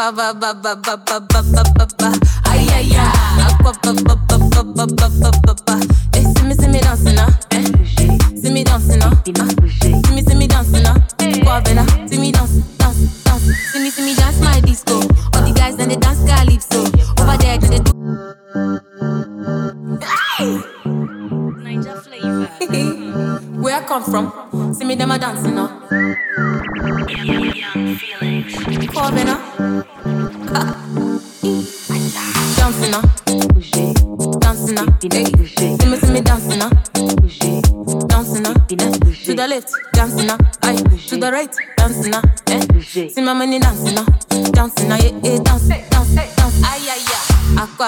[0.00, 2.08] aqua ba ba ba ba ba ba ba ba ba
[2.48, 5.76] ay ay aqua ba ba ba ba ba ba ba ba
[6.16, 7.64] see me see me dancing now eh
[8.40, 9.48] see me dancing now uh.
[9.68, 13.90] see me see me dancing now aqua bella see me dance dance dance see me
[13.90, 14.96] see me dance my disco
[15.36, 16.80] all the guys and they dance calypso
[17.20, 17.92] over there they do
[23.60, 24.72] Where I come from?
[24.72, 25.68] See me them a dancing now.
[25.90, 28.94] Young, young, young Felix.
[28.94, 29.28] Corbin,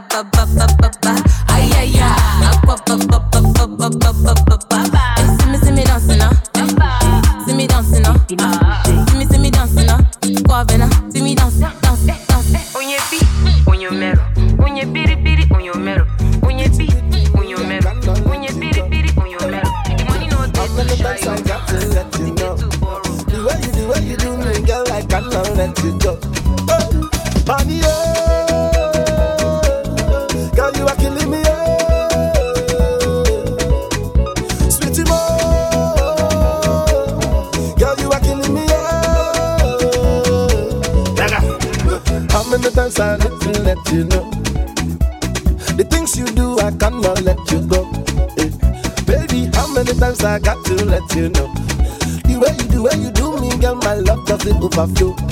[0.00, 0.25] ba ba
[54.86, 55.25] love you.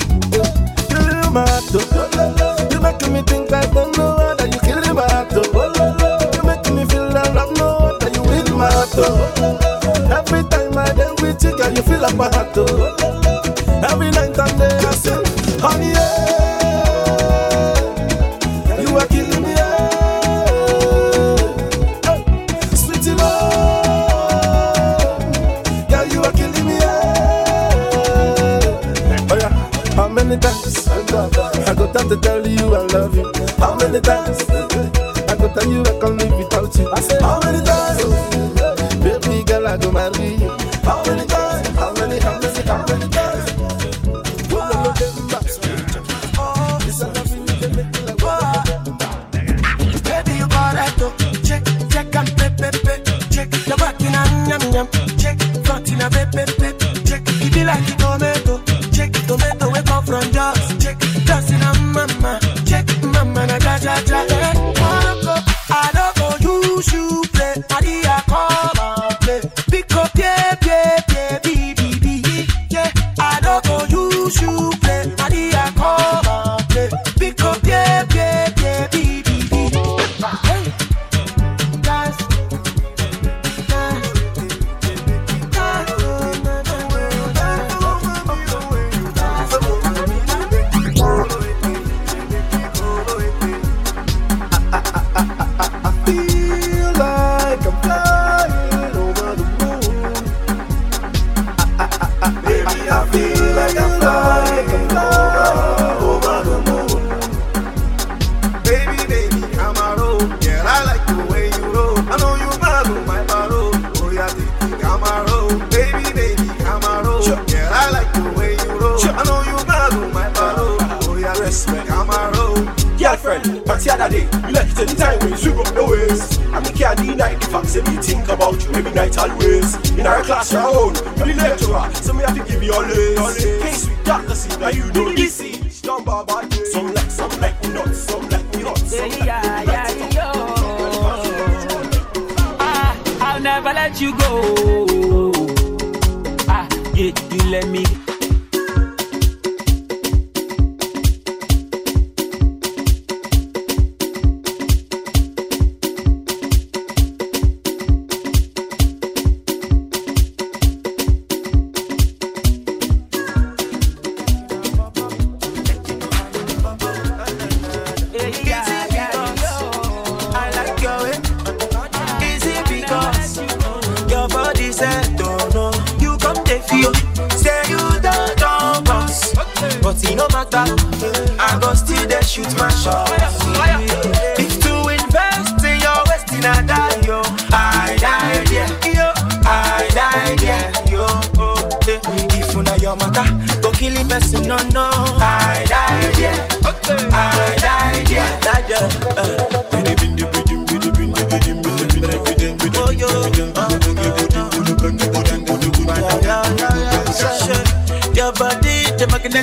[36.65, 36.97] out.
[36.97, 37.44] I say, oh.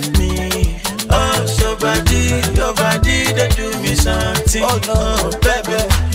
[0.02, 0.80] at me.
[1.10, 4.62] Oh, so body, your body, they do me something.
[4.64, 6.11] Oh, no, oh, baby.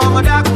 [0.00, 0.47] I'm a dark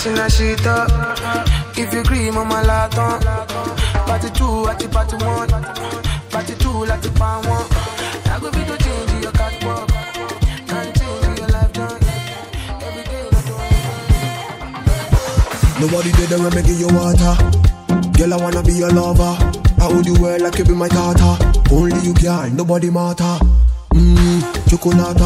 [0.00, 0.88] Messing that shit up.
[1.76, 3.20] If you cream on my laton.
[4.08, 5.52] Party two, at the party one.
[6.32, 7.68] Party two, at the pan one.
[8.24, 9.92] I go be to change your catwalk.
[15.84, 17.36] Nobody did the remedy your water.
[18.16, 19.36] Girl, I wanna be your lover.
[19.76, 21.36] I hold you well like you be my daughter.
[21.70, 23.36] Only you can, nobody matter.
[23.92, 25.20] Mmm, chocolate,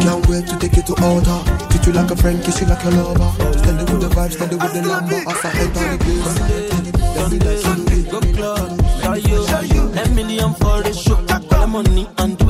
[0.00, 1.44] Can't wait to take you to altar.
[1.68, 3.57] Treat you like a friend, kiss you like a lover.
[3.68, 5.14] Steady with the vibes, steady with the number.
[5.28, 6.40] As I enter the place,
[7.16, 8.02] let me like you.
[8.10, 8.80] Go club,
[9.20, 9.92] show you.
[9.92, 11.16] Ten million for the show.
[11.26, 12.47] Collect money and do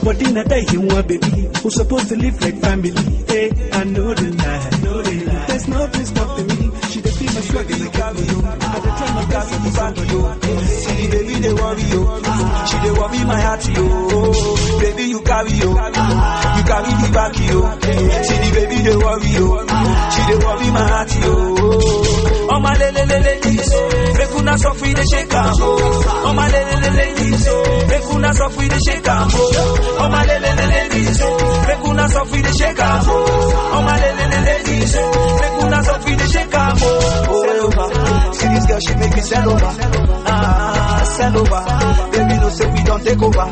[0.00, 1.48] body not die, you want baby.
[1.62, 2.90] Who's supposed to live like family?
[3.28, 4.70] Hey, I know the lie.
[4.82, 5.46] Know the lie.
[5.46, 6.70] There's nothing stopping me.
[6.90, 8.22] She dey feel my swag and I get me.
[8.22, 10.08] I dey try my best to be somebody.
[10.64, 12.00] See the baby they worry yo.
[12.68, 14.80] She they worry my heart yo.
[14.80, 15.68] Baby you carry yo.
[15.70, 17.60] You carry the back yo.
[18.24, 19.46] See the baby they worry yo.
[20.14, 22.03] She they worry my heart yo.
[22.56, 23.70] Oh my lele ladies,
[24.16, 26.32] make una suffer the shake am oh.
[26.34, 27.46] My lele ladies,
[27.88, 30.08] make una suffer the shake am oh.
[30.08, 31.20] My lele ladies,
[31.66, 33.82] make una suffer the shake am oh.
[33.84, 37.34] My lele ladies, make una suffer the shake am oh.
[37.44, 39.72] Sell see this girl she make me sell over.
[40.26, 41.62] Ah, sell over,
[42.94, 43.44] don't take over.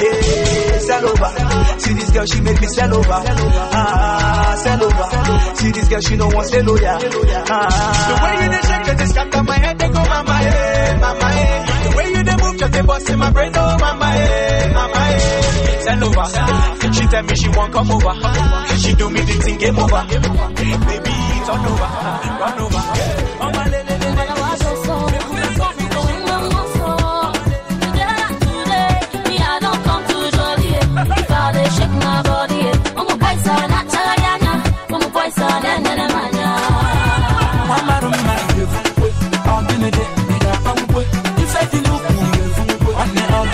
[0.00, 3.08] Hey, sell over, see this girl she make me sell over.
[3.12, 6.98] Ah, sell over, see this girl she no want stay loyal.
[7.50, 11.28] Ah, The way you dey shake, just scatter my head, they go mama eh, mama
[11.32, 11.82] eh.
[11.90, 14.98] The way you dey move, just dey bust in my brain, oh mama eh, mama
[14.98, 15.80] eh.
[15.80, 16.26] Send over,
[16.92, 18.14] she tell me she want come over.
[18.78, 20.02] She do me the thing, game over.
[20.08, 21.14] Baby,
[21.46, 21.90] turn over,
[22.40, 23.29] run over.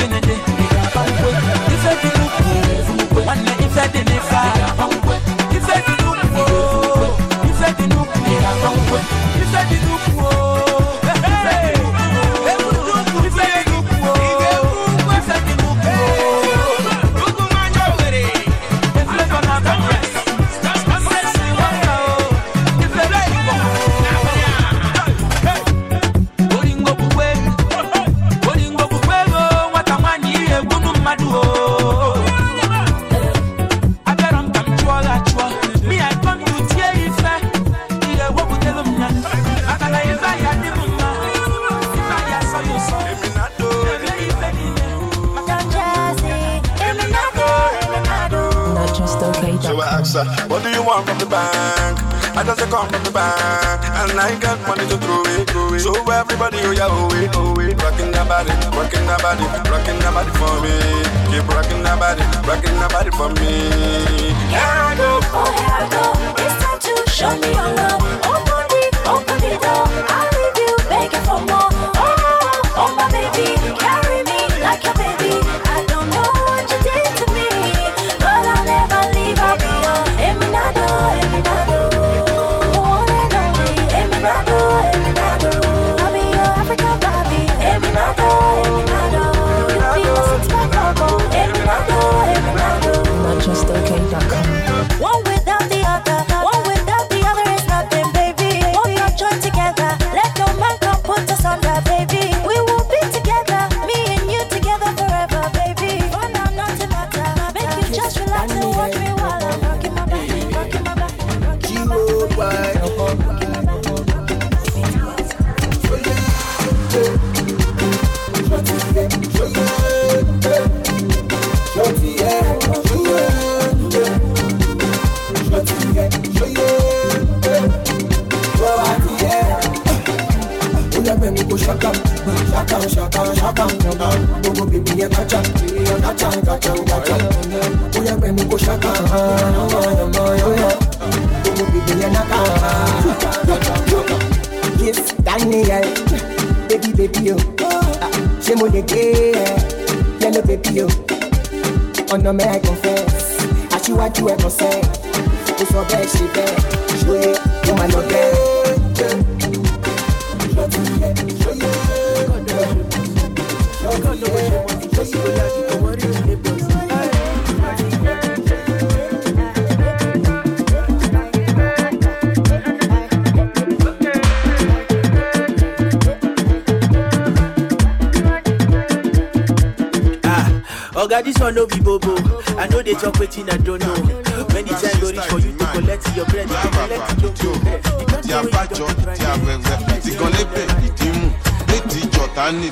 [0.09, 0.47] Oringo
[52.67, 55.79] I come from the bank, and I got money to throw it, throw it.
[55.87, 59.99] So everybody, oh yeah, oh it, oh it, rocking that body, rocking that body, rocking
[60.03, 60.75] that body for me.
[61.31, 63.71] Keep rocking that body, rocking that body for me.
[64.51, 66.11] Here I go, oh here I go.
[66.43, 68.03] It's time to show me your love.
[68.27, 68.83] Open the,
[69.15, 69.87] open the door.
[70.11, 70.27] I'll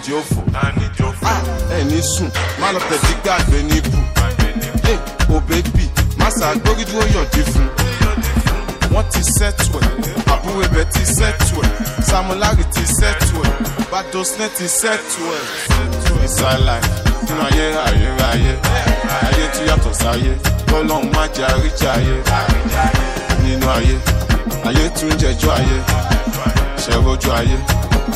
[0.05, 0.40] nídìí òfò.
[1.78, 2.28] Ẹ ní sùn,
[2.60, 3.98] má lọ tẹ̀sí gbàgbé níbù.
[4.90, 4.94] Ẹ
[5.35, 5.85] ò bébì,
[6.18, 7.66] má ṣàgbórí dúró yọ̀dí fún.
[8.93, 9.89] Wọ́n ti sẹ́tù ẹ̀,
[10.32, 11.70] àbúrò ibẹ̀ ti sẹ́tù ẹ̀,
[12.09, 13.52] Samulari ti sẹ́tù ẹ̀,
[13.93, 15.44] Badosne ti sẹ́tù ẹ̀.
[16.26, 16.81] Ìsàlàyé
[17.26, 18.52] nínú ayé ayérayé,
[19.26, 20.32] ayé tún yàtọ̀ sáyé,
[20.70, 21.93] kọ́lọ́hún má jẹ́ àríjà.
[23.43, 23.97] Nínú ayé,
[24.68, 25.76] ayé tún jẹjọ́ ayé,
[26.82, 27.56] ṣẹ̀rọ̀jú ayé,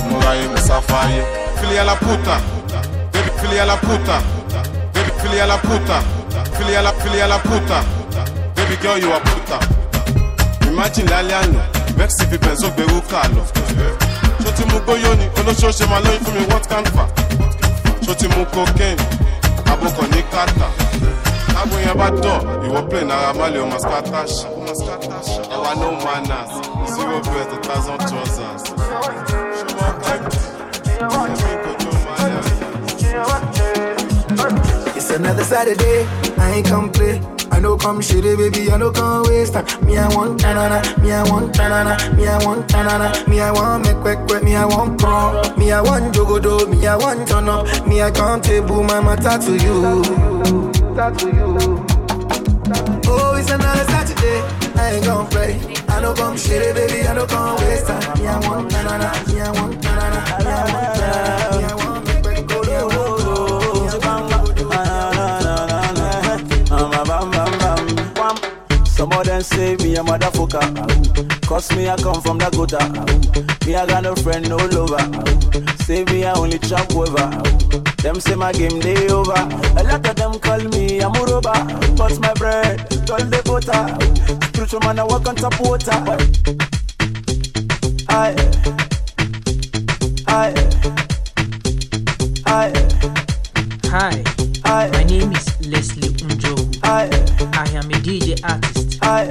[0.09, 1.23] múra ayé mùsáfà ayé.
[1.60, 2.40] Filia la puta,
[3.12, 4.20] baby filia la puta,
[4.93, 6.02] baby filia la puta,
[6.56, 7.82] filia la filia la puta,
[8.55, 9.59] baby girl you a puta.
[10.68, 11.62] Imagine lálẹ́ àná,
[11.98, 13.43] Vexy fi bẹ̀nzó gbèrú kà lọ.
[14.43, 17.05] Ṣó ti mú gbóyó ni, olóṣooṣe máa lóyún fún mi what can fa?
[18.06, 19.02] Ṣó ti mú cocaine,
[19.72, 20.68] abokọ̀ ní kàtà?
[21.55, 23.76] Tábù yẹn bá dọ̀, ìwọ play náírà má lè ọmọ.
[25.55, 26.52] Àwa no manners,
[26.94, 28.57] zero bread, a thousand trousers.
[35.19, 36.07] Another Saturday,
[36.39, 37.20] I ain't come play.
[37.51, 39.66] I know come shitty, baby, I know come waste time.
[39.85, 43.85] Me, I want tanana, me, I want tanana, me, I want tanana, me, I want
[43.85, 47.49] make quick quick, me, I want pro, me, I want jogodo, me, I want turn
[47.49, 50.03] up, me, I can't table my matter to you.
[50.99, 51.86] To you.
[53.07, 54.40] Oh, it's another Saturday,
[54.77, 55.59] I ain't gon' play.
[55.89, 58.19] I know come shitty, baby, I know come waste time.
[58.20, 60.98] Me, I want tanana, me, I want tanana, me, I want
[69.39, 70.59] Some say me a motherfucker.
[70.60, 71.47] ah.
[71.47, 72.78] Cause me I come from the gutter.
[72.81, 73.66] ah.
[73.66, 74.97] Me I got no friend, no lover.
[74.98, 75.77] ah.
[75.85, 77.31] Say me I only chop over.
[78.02, 79.39] Them say my game day over.
[79.78, 81.55] A lot of them call me a muroba.
[81.97, 84.47] But my bread, all the butter.
[84.48, 85.93] Spiritual man I walk on top water.
[88.09, 88.35] I,
[90.27, 90.52] I,
[92.44, 92.73] I,
[93.86, 96.81] Hi, my name is Leslie Unjogu.
[96.82, 97.05] I
[97.77, 98.88] am a DJ artist.
[99.10, 99.24] I,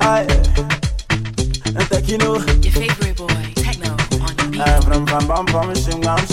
[0.00, 0.26] I,
[1.88, 2.36] Tekino.
[2.62, 4.60] Your favorite boy, Techno, on the beat.
[4.60, 6.30] I'm from from from from Shingams.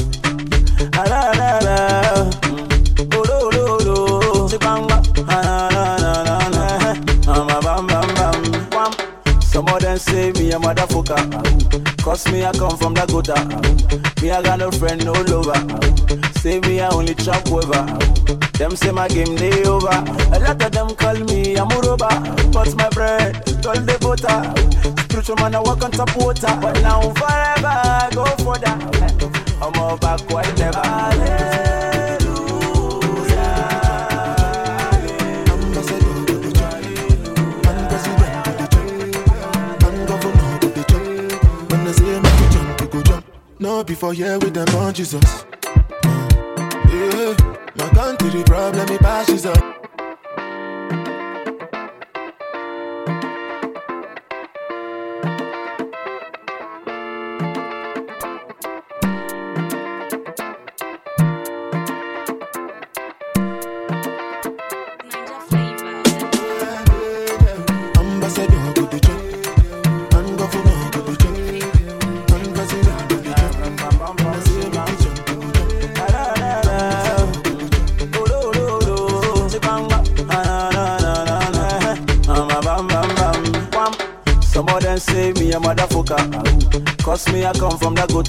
[0.95, 1.77] Ah la la la.
[3.15, 4.47] Oh lo lo lo.
[4.49, 4.99] Sibanga.
[5.27, 5.69] La la
[6.03, 6.65] la la.
[7.45, 8.37] Ma bam bam bam.
[8.71, 8.91] Wham.
[9.41, 11.84] Some of them say me a motherfucker.
[12.05, 13.01] Cause me I come from ah.
[14.21, 15.57] Me I got no friend, no lover.
[16.39, 17.71] Say me I only chop over.
[17.73, 17.97] ah.
[18.59, 19.87] Them say my game day over.
[19.89, 22.53] A lot of them call me a muroba.
[22.53, 25.01] But my bread, all the butter.
[25.01, 26.55] Spiritual man I walk on top water.
[26.61, 29.57] But now forever I go for that.
[29.59, 31.74] I'm all backward never.
[43.75, 45.45] No before here with them on Jesus.
[46.05, 47.35] Yeah,
[47.75, 49.84] my country problem it passes up.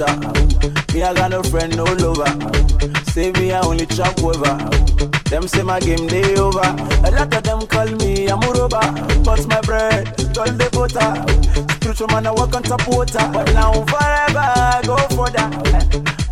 [0.01, 0.17] Ah.
[0.93, 2.27] Me I got no friend, no lover.
[3.13, 4.57] Say me I only chop over.
[5.31, 6.61] Them say my game day over.
[6.61, 8.81] A lot of them call me a muroba.
[9.25, 10.09] But my bread,
[10.39, 11.73] all the butter.
[11.75, 13.19] Spiritual man I walk on top water.
[13.33, 15.51] But now forever go for that.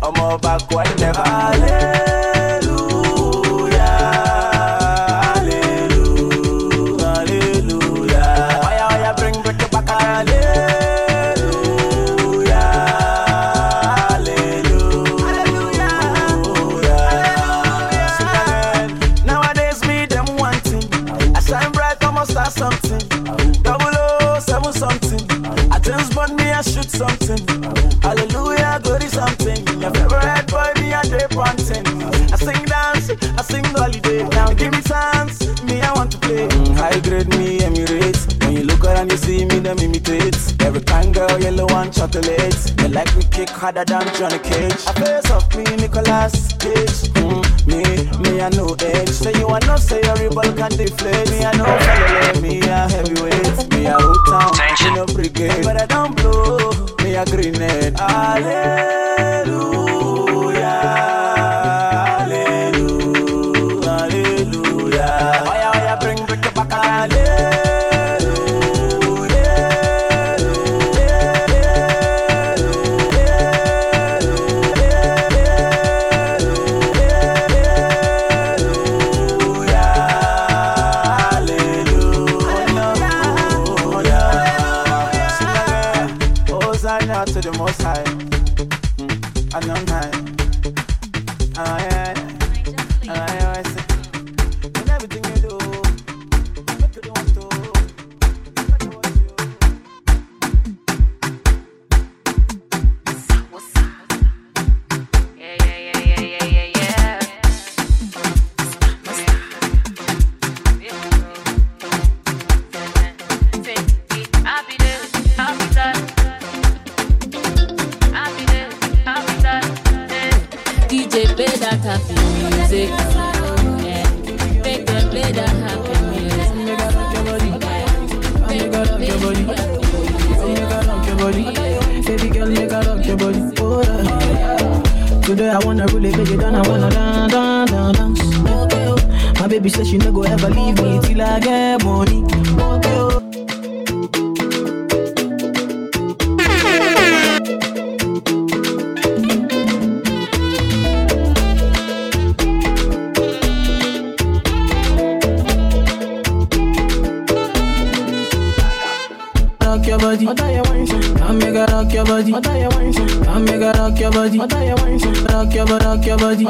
[0.01, 1.21] I'm all backward never.
[1.21, 2.84] Hallelujah.
[36.95, 38.23] High grade me emirates.
[38.43, 40.37] When you look around you see me them imitate.
[40.61, 42.55] Every kind girl yellow and chocolate.
[42.77, 44.81] They like me kick harder than Johnny Cage.
[44.87, 47.11] I face up me Nicolas Cage.
[47.15, 47.81] Mm, me,
[48.23, 49.09] me I know age.
[49.09, 51.29] Say you want no say your rebel can deflate.
[51.31, 53.71] Me I know fellow me a heavyweight.
[53.71, 54.51] Me a root town,
[54.81, 55.63] me no brigade.
[55.63, 56.71] But I don't blow,
[57.03, 57.99] me a grenade.
[57.99, 59.84] Hallelujah.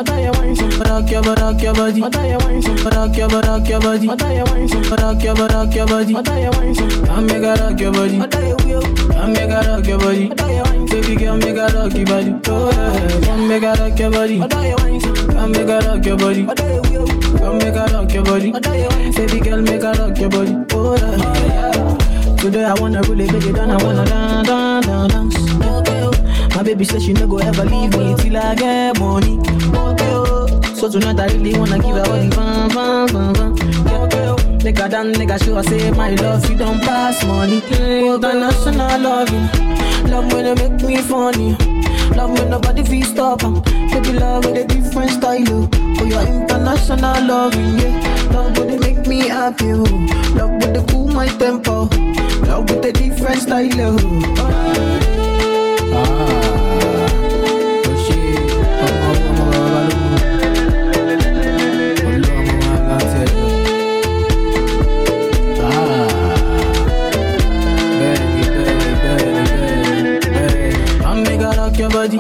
[0.06, 0.24] Body.
[0.24, 2.02] You wine Rock your rock your body.
[2.02, 4.08] What you wine Rock your rock your body.
[4.08, 6.14] What are you wine Rock your body, rock your body.
[6.14, 6.76] What you wine
[7.06, 8.20] Come make her rock your body.
[8.20, 8.56] What you
[9.34, 10.28] make her rock your body.
[10.30, 12.36] What you wine Baby girl, her rock your body.
[12.48, 13.36] Oh yeah.
[13.48, 14.40] Make her rock your body.
[14.40, 16.46] What are you wine Come make her rock your body.
[16.46, 17.08] Are you wheel?
[17.38, 18.48] Come make her rock your body.
[18.48, 20.56] You wine Baby girl, make her rock your body.
[20.72, 22.36] Oh yeah.
[22.38, 23.72] Today I wanna really make it done.
[23.72, 25.75] I wanna dance, dance, dance.
[26.56, 29.38] My baby says she no go ever leave me till I get money.
[29.40, 30.48] Okay, oh.
[30.76, 33.58] So tonight I really wanna give her all the fun, fun, fun, fun.
[33.88, 34.38] Yeah, okay, oh.
[34.64, 37.62] Make her dance, make her show her say my love, you don't pass money.
[37.72, 39.48] International loving,
[40.10, 41.56] love when you make me funny.
[42.16, 43.62] Love when nobody feel stop am.
[43.92, 45.70] Baby love with a different style, oh.
[46.00, 48.30] Oh, your international loving, yeah.
[48.32, 49.84] Love when they make me happy, oh.
[50.36, 51.90] Love when they cool my tempo.
[52.48, 53.98] Love with a different style, oh.
[54.36, 54.56] Come
[72.08, 72.18] body.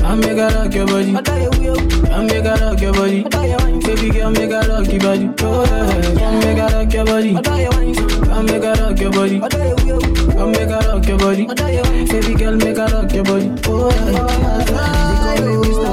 [0.00, 1.12] Come make her rock your body.
[1.12, 3.22] Come make her rock your body.
[3.22, 5.30] Baby girl, make her rock your body.
[5.40, 6.02] Oh yeah.
[6.18, 7.34] Come make her rock your body.
[7.34, 9.40] Come make her rock your body.
[9.40, 11.46] Come make her rock your body.
[11.46, 13.50] Baby girl, make her rock your body.
[13.66, 14.26] Oh yeah.
[14.64, 14.72] They
[15.16, 15.90] call me Mr.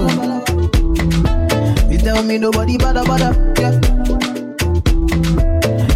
[2.04, 3.34] Tell me nobody bada bada.
[3.60, 3.72] Yeah.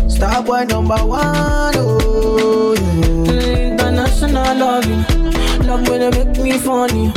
[0.07, 1.75] Star boy number one.
[1.75, 3.71] Oh yeah.
[3.73, 5.26] International loving.
[5.67, 7.11] Love when they make me funny.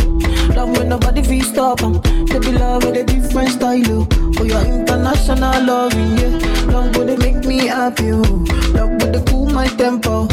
[0.56, 2.00] Love when nobody feel stop 'em.
[2.26, 3.82] Baby love with a different style.
[3.92, 4.06] Oh,
[4.38, 6.72] oh your international loving, yeah.
[6.72, 8.10] Love when they make me happy.
[8.12, 8.44] Oh.
[8.74, 10.26] Love when they cool my tempo.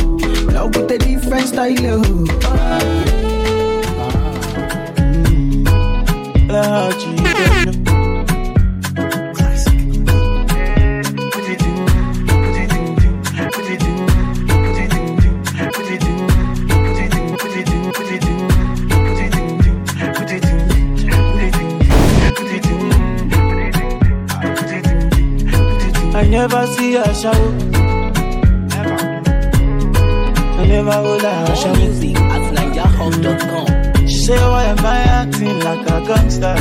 [0.51, 1.77] Love with a different style.
[1.85, 2.25] Oh.
[6.49, 7.26] Ah, mm.
[26.49, 27.35] Never see her shout.
[30.59, 31.77] I never will her shout.
[31.77, 34.07] Music at NigerHub.com.
[34.07, 36.55] She say, why am I acting like a gangster?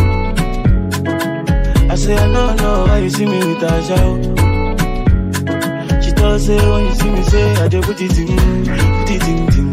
[1.89, 4.23] I say, I don't know why you see me with a shout.
[6.03, 9.11] She told talk say when you see me say I dey put it in, put
[9.11, 9.66] it in, tin,